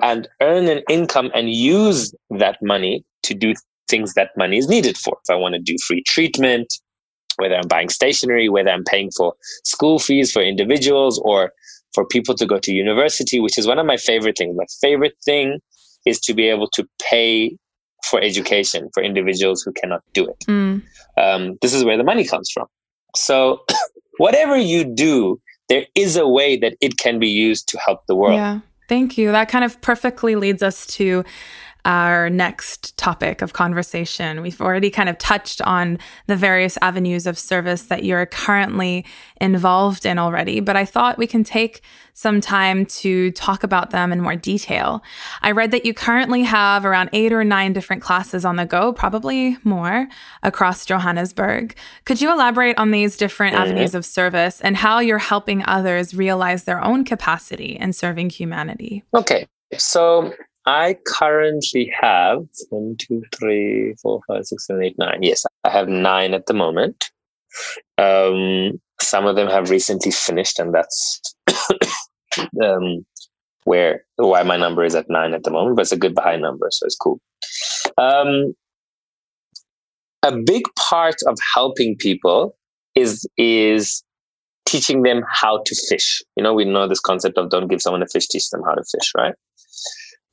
[0.00, 3.54] and earn an income and use that money to do
[3.88, 5.18] things that money is needed for.
[5.22, 6.72] If I want to do free treatment,
[7.36, 11.52] whether I'm buying stationery, whether I'm paying for school fees for individuals or
[11.94, 14.56] for people to go to university, which is one of my favorite things.
[14.56, 15.60] My favorite thing
[16.06, 17.56] is to be able to pay
[18.04, 20.38] for education for individuals who cannot do it.
[20.48, 20.82] Mm.
[21.16, 22.66] Um, this is where the money comes from.
[23.14, 23.64] So,
[24.18, 28.16] whatever you do, there is a way that it can be used to help the
[28.16, 28.34] world.
[28.34, 28.60] Yeah.
[28.88, 29.32] Thank you.
[29.32, 31.24] That kind of perfectly leads us to
[31.84, 34.40] our next topic of conversation.
[34.40, 39.04] We've already kind of touched on the various avenues of service that you're currently
[39.40, 41.82] involved in already, but I thought we can take
[42.14, 45.02] some time to talk about them in more detail.
[45.40, 48.92] I read that you currently have around eight or nine different classes on the go,
[48.92, 50.08] probably more,
[50.42, 51.74] across Johannesburg.
[52.04, 53.62] Could you elaborate on these different mm-hmm.
[53.64, 59.02] avenues of service and how you're helping others realize their own capacity in serving humanity?
[59.14, 59.46] Okay.
[59.78, 60.34] So
[60.66, 65.18] I currently have one, two, three, four, five, six, seven, eight, nine.
[65.22, 67.10] Yes, I have nine at the moment.
[67.98, 71.20] Um, some of them have recently finished, and that's
[72.62, 73.04] um,
[73.64, 75.76] where why my number is at nine at the moment.
[75.76, 77.20] But it's a good high number, so it's cool.
[77.98, 78.54] Um,
[80.22, 82.56] a big part of helping people
[82.94, 84.04] is is
[84.64, 86.22] teaching them how to fish.
[86.36, 88.74] You know, we know this concept of don't give someone a fish, teach them how
[88.74, 89.34] to fish, right?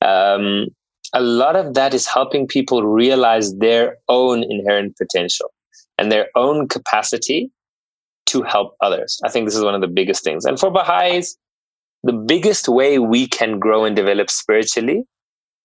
[0.01, 0.67] Um,
[1.13, 5.51] a lot of that is helping people realize their own inherent potential
[5.97, 7.51] and their own capacity
[8.27, 9.19] to help others.
[9.23, 10.45] I think this is one of the biggest things.
[10.45, 11.35] And for Baha'is,
[12.03, 15.03] the biggest way we can grow and develop spiritually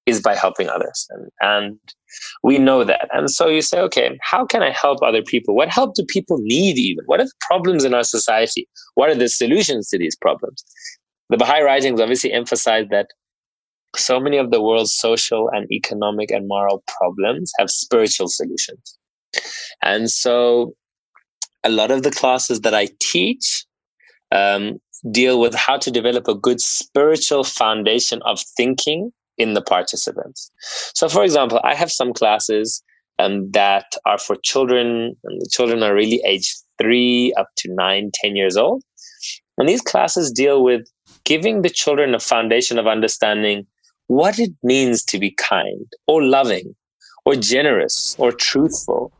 [0.06, 1.06] is by helping others.
[1.10, 1.78] And, and
[2.42, 3.08] we know that.
[3.12, 5.54] And so you say, okay, how can I help other people?
[5.54, 7.04] What help do people need even?
[7.06, 8.68] What are the problems in our society?
[8.94, 10.64] What are the solutions to these problems?
[11.30, 13.08] The Baha'i writings obviously emphasize that
[13.96, 18.98] so many of the world's social and economic and moral problems have spiritual solutions.
[19.82, 20.74] And so
[21.64, 23.64] a lot of the classes that I teach
[24.32, 24.78] um,
[25.10, 30.50] deal with how to develop a good spiritual foundation of thinking in the participants.
[30.94, 32.82] So, for example, I have some classes
[33.18, 38.10] um, that are for children, and the children are really aged three up to nine,
[38.14, 38.82] ten years old.
[39.58, 40.86] And these classes deal with
[41.24, 43.66] giving the children a foundation of understanding
[44.06, 46.74] what it means to be kind or loving
[47.24, 49.12] or generous or truthful.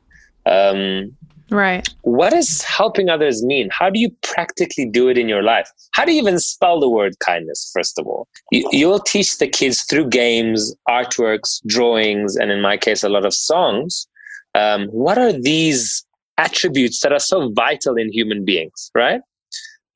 [0.47, 1.17] Um,
[1.51, 1.87] Right.
[2.03, 3.69] What does helping others mean?
[3.71, 5.71] How do you practically do it in your life?
[5.93, 8.27] How do you even spell the word kindness, first of all?
[8.51, 13.27] You, you'll teach the kids through games, artworks, drawings, and in my case, a lot
[13.27, 14.07] of songs.
[14.55, 16.05] Um, what are these
[16.39, 19.21] attributes that are so vital in human beings, right?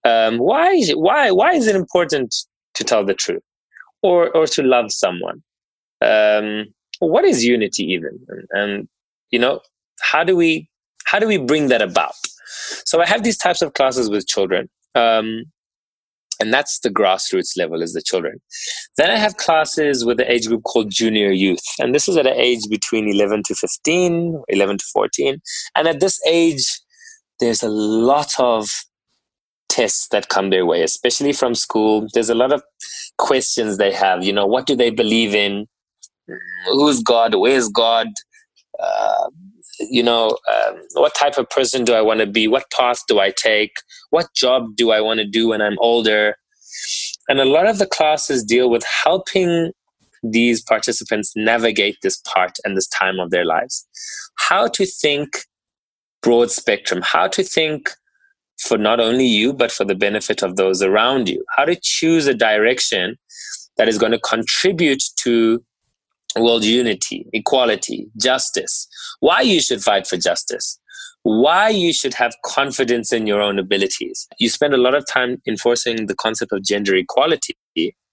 [0.04, 2.34] Um, why, why, why is it important
[2.74, 3.42] to tell the truth
[4.02, 5.42] or, or to love someone?
[6.00, 6.66] Um,
[7.00, 8.18] what is unity even?
[8.28, 8.88] And, and,
[9.30, 9.60] you know,
[10.00, 10.68] how do we
[11.04, 12.12] how do we bring that about?
[12.84, 14.68] So I have these types of classes with children.
[14.94, 15.44] Um,
[16.40, 18.40] and that's the grassroots level is the children
[18.96, 22.26] then i have classes with the age group called junior youth and this is at
[22.26, 25.40] an age between 11 to 15 11 to 14
[25.76, 26.80] and at this age
[27.40, 28.68] there's a lot of
[29.68, 32.62] tests that come their way especially from school there's a lot of
[33.18, 35.66] questions they have you know what do they believe in
[36.66, 38.08] who's god where's god
[38.80, 39.28] uh,
[39.80, 42.48] you know, um, what type of person do I want to be?
[42.48, 43.72] What path do I take?
[44.10, 46.36] What job do I want to do when I'm older?
[47.28, 49.72] And a lot of the classes deal with helping
[50.22, 53.86] these participants navigate this part and this time of their lives.
[54.38, 55.28] How to think
[56.22, 57.90] broad spectrum, how to think
[58.60, 62.26] for not only you, but for the benefit of those around you, how to choose
[62.26, 63.16] a direction
[63.76, 65.62] that is going to contribute to
[66.36, 68.88] world unity, equality, justice,
[69.20, 70.78] why you should fight for justice,
[71.22, 74.28] why you should have confidence in your own abilities.
[74.38, 77.56] You spend a lot of time enforcing the concept of gender equality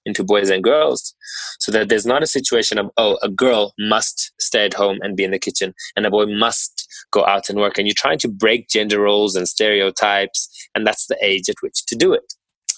[0.06, 1.16] into boys and girls
[1.60, 5.18] so that there's not a situation of, oh, a girl must stay at home and
[5.18, 7.78] be in the kitchen and a boy must go out and work.
[7.78, 11.86] And you're trying to break gender roles and stereotypes, and that's the age at which
[11.88, 12.34] to do it.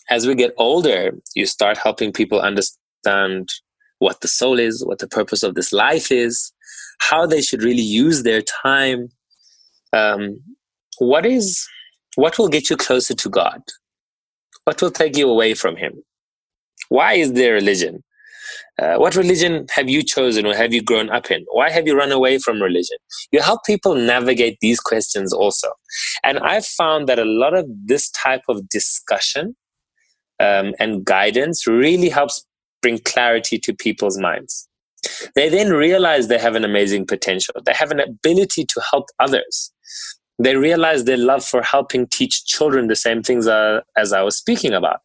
[0.09, 3.49] As we get older, you start helping people understand
[3.99, 6.53] what the soul is, what the purpose of this life is,
[6.99, 9.09] how they should really use their time.
[9.93, 10.39] Um,
[10.99, 11.67] what is
[12.15, 13.61] what will get you closer to God?
[14.63, 16.03] What will take you away from Him?
[16.89, 18.03] Why is there religion?
[18.79, 21.43] Uh, what religion have you chosen or have you grown up in?
[21.51, 22.97] Why have you run away from religion?
[23.31, 25.69] You help people navigate these questions also.
[26.23, 29.55] And I've found that a lot of this type of discussion
[30.39, 32.45] um, and guidance really helps
[32.81, 34.69] bring clarity to people's minds.
[35.35, 37.55] They then realize they have an amazing potential.
[37.65, 39.71] They have an ability to help others.
[40.39, 44.37] They realize their love for helping teach children the same things uh, as I was
[44.37, 44.99] speaking about.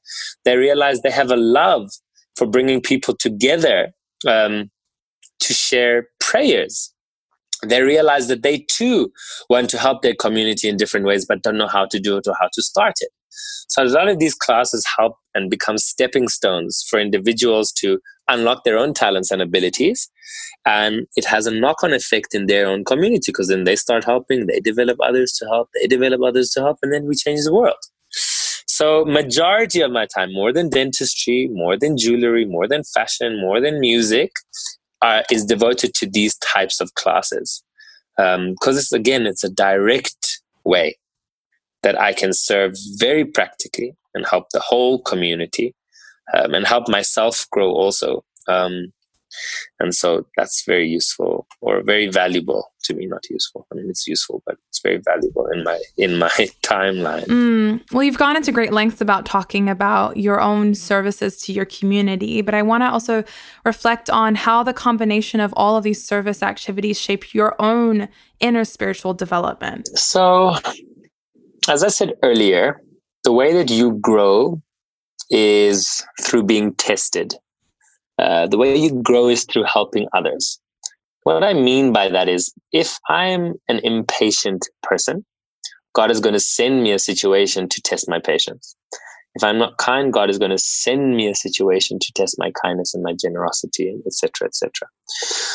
[0.45, 1.91] They realize they have a love
[2.37, 3.93] for bringing people together
[4.29, 4.71] um,
[5.41, 6.93] to share prayers.
[7.65, 9.13] They realize that they too
[9.49, 12.27] want to help their community in different ways, but don't know how to do it
[12.27, 13.11] or how to start it.
[13.69, 17.99] So a lot of these classes help and become stepping stones for individuals to
[18.33, 20.09] unlock their own talents and abilities.
[20.65, 24.05] And it has a knock on effect in their own community because then they start
[24.05, 27.43] helping, they develop others to help, they develop others to help, and then we change
[27.45, 27.83] the world.
[28.67, 33.61] So majority of my time, more than dentistry, more than jewelry, more than fashion, more
[33.61, 34.33] than music,
[35.03, 37.63] uh, is devoted to these types of classes.
[38.17, 40.97] Because um, it's again, it's a direct way
[41.83, 45.75] that I can serve very practically and help the whole community
[46.35, 48.25] um, and help myself grow also.
[48.49, 48.93] Um,
[49.81, 53.07] and so that's very useful or very valuable to me.
[53.07, 53.67] Not useful.
[53.73, 56.29] I mean, it's useful, but it's very valuable in my in my
[56.63, 57.25] timeline.
[57.25, 57.93] Mm.
[57.93, 62.43] Well, you've gone into great lengths about talking about your own services to your community,
[62.43, 63.25] but I want to also
[63.65, 68.09] reflect on how the combination of all of these service activities shape your own
[68.41, 69.89] inner spiritual development.
[69.99, 70.57] So
[71.69, 72.83] as I said earlier,
[73.25, 74.61] the way that you grow
[75.31, 77.35] is through being tested.
[78.19, 80.61] Uh, the way you grow is through helping others.
[81.25, 85.25] What I mean by that is if I'm an impatient person,
[85.95, 88.77] God is going to send me a situation to test my patience.
[89.35, 92.53] If I'm not kind, God is going to send me a situation to test my
[92.63, 94.71] kindness and my generosity, etc., etc.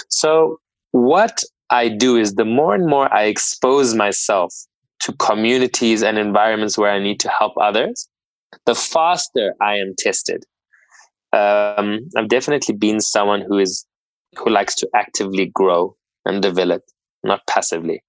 [0.09, 0.59] So,
[0.91, 4.53] what I do is the more and more I expose myself
[5.01, 8.07] to communities and environments where I need to help others,
[8.65, 10.43] the faster I am tested.
[11.33, 13.85] Um, I've definitely been someone who is
[14.37, 15.95] who likes to actively grow
[16.25, 16.83] and develop,
[17.23, 18.03] not passively.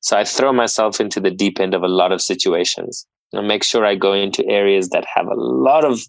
[0.00, 3.62] So I throw myself into the deep end of a lot of situations and make
[3.64, 6.00] sure I go into areas that have a lot of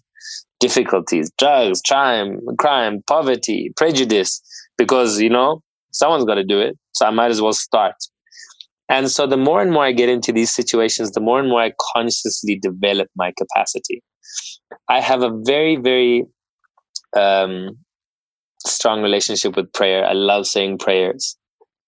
[0.60, 4.40] difficulties, drugs, crime, crime, poverty, prejudice,
[4.76, 5.62] because you know
[5.92, 6.76] someone's got to do it.
[6.92, 7.94] So I might as well start.
[8.88, 11.62] And so the more and more I get into these situations, the more and more
[11.62, 14.02] I consciously develop my capacity.
[14.88, 16.24] I have a very, very
[17.16, 17.78] um,
[18.66, 20.04] strong relationship with prayer.
[20.04, 21.36] I love saying prayers.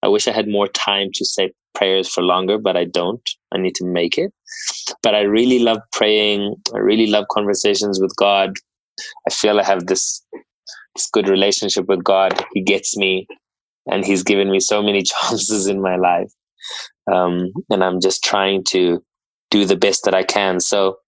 [0.03, 3.29] I wish I had more time to say prayers for longer, but I don't.
[3.53, 4.33] I need to make it.
[5.03, 6.55] But I really love praying.
[6.75, 8.55] I really love conversations with God.
[9.29, 10.25] I feel I have this
[10.95, 12.43] this good relationship with God.
[12.55, 13.27] He gets me,
[13.87, 16.33] and He's given me so many chances in my life.
[17.13, 19.03] Um, and I'm just trying to
[19.51, 20.61] do the best that I can.
[20.61, 20.99] So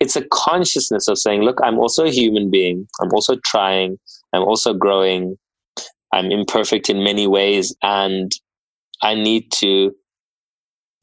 [0.00, 2.86] it's a consciousness of saying, look, I'm also a human being.
[3.00, 3.98] I'm also trying.
[4.32, 5.36] I'm also growing.
[6.12, 8.30] I'm imperfect in many ways, and
[9.02, 9.92] I need to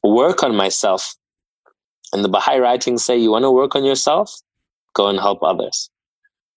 [0.04, 1.16] work on myself.
[2.14, 4.34] And the Baha'i writings say, you want to work on yourself?
[4.96, 5.90] Go and help others.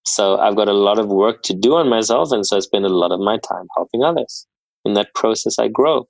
[0.07, 2.85] So I've got a lot of work to do on myself, and so I spend
[2.85, 4.47] a lot of my time helping others.
[4.85, 6.07] In that process, I grow.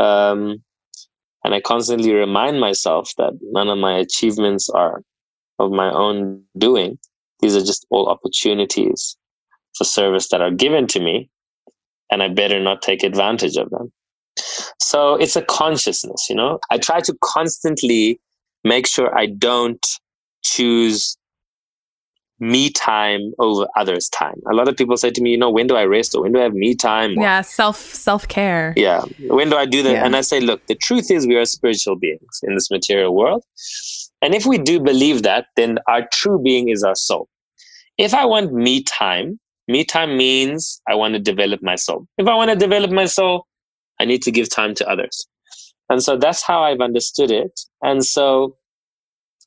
[0.00, 0.62] Um,
[1.44, 5.02] and I constantly remind myself that none of my achievements are
[5.58, 6.98] of my own doing.
[7.40, 9.16] These are just all opportunities
[9.76, 11.28] for service that are given to me,
[12.10, 13.92] and I better not take advantage of them.
[14.80, 16.58] So it's a consciousness, you know.
[16.70, 18.20] I try to constantly
[18.64, 19.84] make sure I don't
[20.42, 21.16] choose
[22.40, 24.40] me time over others time.
[24.50, 26.32] A lot of people say to me you know when do i rest or when
[26.32, 27.18] do i have me time?
[27.18, 29.92] Or, yeah self self care yeah when do i do that?
[29.92, 30.06] Yeah.
[30.06, 33.44] and i say look the truth is we are spiritual beings in this material world.
[34.22, 37.28] And if we do believe that then our true being is our soul.
[37.98, 39.38] If i want me time
[39.68, 42.06] me time means i want to develop my soul.
[42.16, 43.46] If i want to develop my soul
[44.00, 45.26] i need to give time to others.
[45.90, 47.60] And so that's how i've understood it.
[47.82, 48.56] And so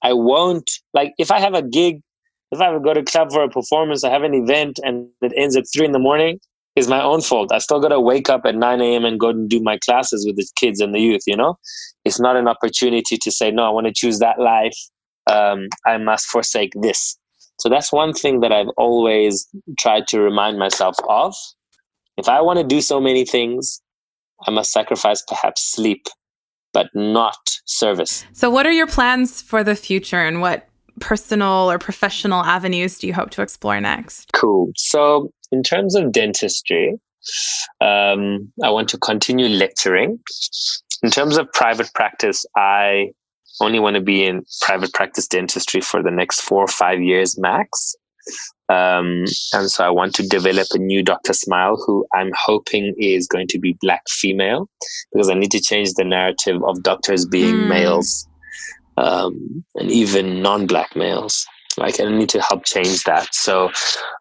[0.04, 2.02] i won't like if i have a gig
[2.54, 5.56] if I go to club for a performance, I have an event and it ends
[5.56, 6.40] at three in the morning,
[6.76, 7.52] is my own fault.
[7.52, 9.06] I still got to wake up at 9 a.m.
[9.06, 11.58] and go and do my classes with the kids and the youth, you know?
[12.06, 14.78] It's not an opportunity to say, no, I want to choose that life.
[15.32, 17.18] Um, I must forsake this.
[17.60, 19.48] So that's one thing that I've always
[19.80, 21.36] tried to remind myself of.
[22.18, 23.82] If I want to do so many things,
[24.46, 26.08] I must sacrifice perhaps sleep,
[26.74, 28.26] but not service.
[28.34, 30.68] So, what are your plans for the future and what
[31.00, 34.32] personal or professional avenues do you hope to explore next?
[34.34, 34.72] Cool.
[34.76, 37.00] So, in terms of dentistry,
[37.82, 40.20] um, I want to continue lecturing.
[41.04, 43.12] In terms of private practice, I
[43.62, 47.38] only want to be in private practice dentistry for the next four or five years
[47.40, 47.96] max.
[48.70, 51.34] Um, and so I want to develop a new Dr.
[51.34, 54.70] Smile who I'm hoping is going to be black female
[55.12, 57.68] because I need to change the narrative of doctors being mm.
[57.68, 58.28] males
[58.98, 61.46] um, and even non-black males.
[61.78, 63.34] Like I need to help change that.
[63.34, 63.72] So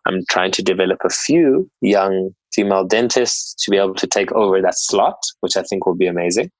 [0.06, 4.60] I'm trying to develop a few young female dentists to be able to take over
[4.62, 6.50] that slot, which I think will be amazing.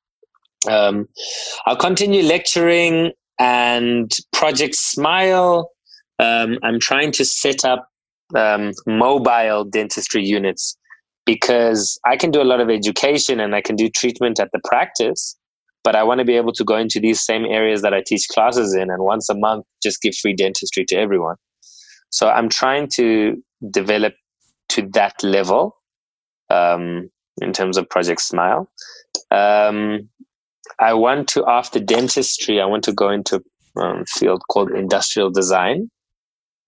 [0.68, 1.08] Um,
[1.66, 5.70] I'll continue lecturing and Project Smile.
[6.18, 7.88] Um, I'm trying to set up
[8.36, 10.76] um, mobile dentistry units
[11.26, 14.60] because I can do a lot of education and I can do treatment at the
[14.64, 15.36] practice,
[15.84, 18.28] but I want to be able to go into these same areas that I teach
[18.28, 21.36] classes in and once a month just give free dentistry to everyone.
[22.10, 24.14] So I'm trying to develop
[24.70, 25.76] to that level
[26.50, 27.10] um,
[27.40, 28.70] in terms of Project Smile.
[29.30, 30.08] Um,
[30.78, 33.42] I want to, after dentistry, I want to go into
[33.76, 35.90] a um, field called industrial design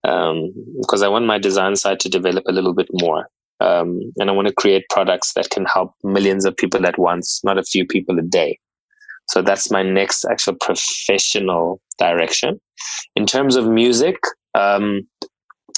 [0.03, 0.51] um,
[0.81, 3.27] because I want my design side to develop a little bit more.
[3.61, 7.41] Um, and I want to create products that can help millions of people at once,
[7.43, 8.59] not a few people a day.
[9.27, 12.59] So that's my next actual professional direction.
[13.15, 14.17] In terms of music,
[14.53, 15.07] um,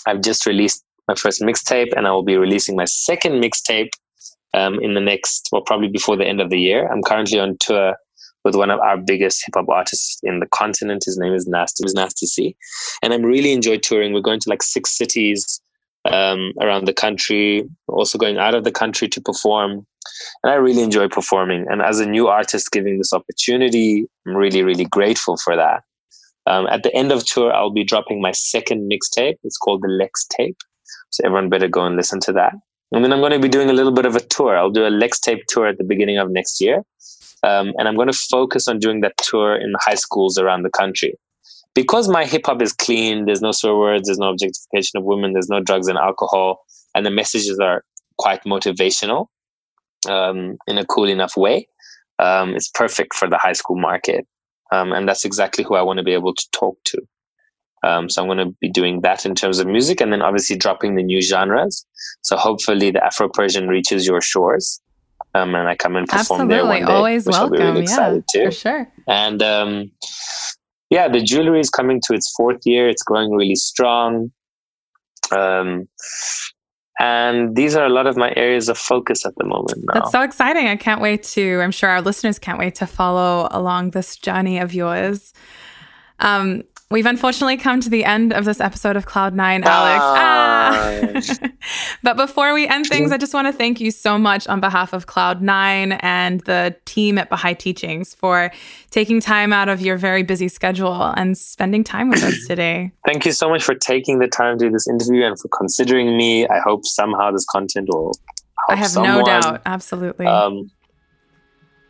[0.06, 3.90] I've just released my first mixtape and I will be releasing my second mixtape
[4.54, 6.92] um, in the next, well, probably before the end of the year.
[6.92, 7.96] I'm currently on tour
[8.44, 11.04] with one of our biggest hip hop artists in the continent.
[11.06, 12.56] His name is Nasty, is Nasty C.
[13.04, 14.14] And I'm really enjoy touring.
[14.14, 15.62] We're going to like six cities
[16.06, 19.86] um, around the country, also going out of the country to perform
[20.44, 21.66] and I really enjoy performing.
[21.70, 25.84] And as a new artist giving this opportunity, I'm really, really grateful for that.
[26.46, 29.36] Um, at the end of tour, I'll be dropping my second mixtape.
[29.44, 30.58] It's called the Lex Tape.
[31.10, 32.54] So everyone better go and listen to that.
[32.94, 34.58] And then I'm going to be doing a little bit of a tour.
[34.58, 36.84] I'll do a Lex Tape tour at the beginning of next year.
[37.44, 40.70] Um, and I'm going to focus on doing that tour in high schools around the
[40.70, 41.16] country.
[41.76, 45.34] Because my hip hop is clean, there's no swear words, there's no objectification of women,
[45.34, 47.84] there's no drugs and alcohol, and the messages are
[48.18, 49.28] quite motivational
[50.10, 51.68] um, in a cool enough way,
[52.20, 54.28] um, it's perfect for the high school market.
[54.72, 57.02] Um, and that's exactly who I want to be able to talk to.
[57.84, 60.56] Um, so I'm going to be doing that in terms of music and then obviously
[60.56, 61.86] dropping the new genres.
[62.24, 64.82] So hopefully the Afro Persian reaches your shores.
[65.36, 66.56] Um, and I come and perform Absolutely.
[66.56, 66.94] there one day.
[66.94, 67.60] Always welcome.
[67.60, 68.46] Really yeah, too.
[68.46, 68.92] for sure.
[69.08, 69.92] And um,
[70.90, 72.90] yeah, the jewelry is coming to its fourth year.
[72.90, 74.32] It's growing really strong.
[75.32, 75.88] Um,
[77.00, 80.00] And these are a lot of my areas of focus at the moment now.
[80.00, 80.68] That's so exciting.
[80.68, 84.58] I can't wait to, I'm sure our listeners can't wait to follow along this journey
[84.58, 85.34] of yours.
[86.20, 90.06] Um, We've unfortunately come to the end of this episode of Cloud9, Alex.
[90.08, 91.50] Ah.
[92.04, 94.94] but before we end things, I just want to thank you so much on behalf
[94.94, 98.52] of Cloud9 and the team at Baha'i Teachings for
[98.90, 102.92] taking time out of your very busy schedule and spending time with us today.
[103.06, 106.16] Thank you so much for taking the time to do this interview and for considering
[106.16, 106.48] me.
[106.48, 108.14] I hope somehow this content will
[108.68, 109.20] Help I have someone.
[109.20, 109.62] no doubt.
[109.66, 110.26] Absolutely.
[110.26, 110.72] Um,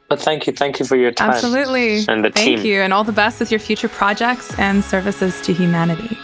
[0.07, 0.53] but thank you.
[0.53, 1.31] Thank you for your time.
[1.31, 2.05] Absolutely.
[2.07, 2.65] And the thank team.
[2.65, 2.81] you.
[2.81, 6.17] And all the best with your future projects and services to humanity.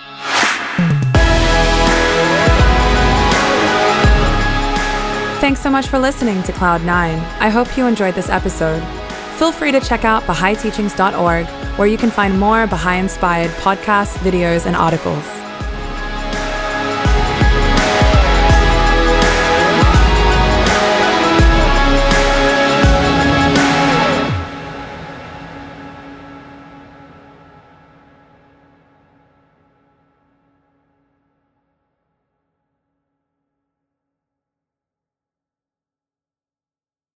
[5.40, 6.88] Thanks so much for listening to Cloud9.
[6.88, 8.82] I hope you enjoyed this episode.
[9.38, 11.46] Feel free to check out BahaiTeachings.org,
[11.78, 15.43] where you can find more Baha'i inspired podcasts, videos, and articles.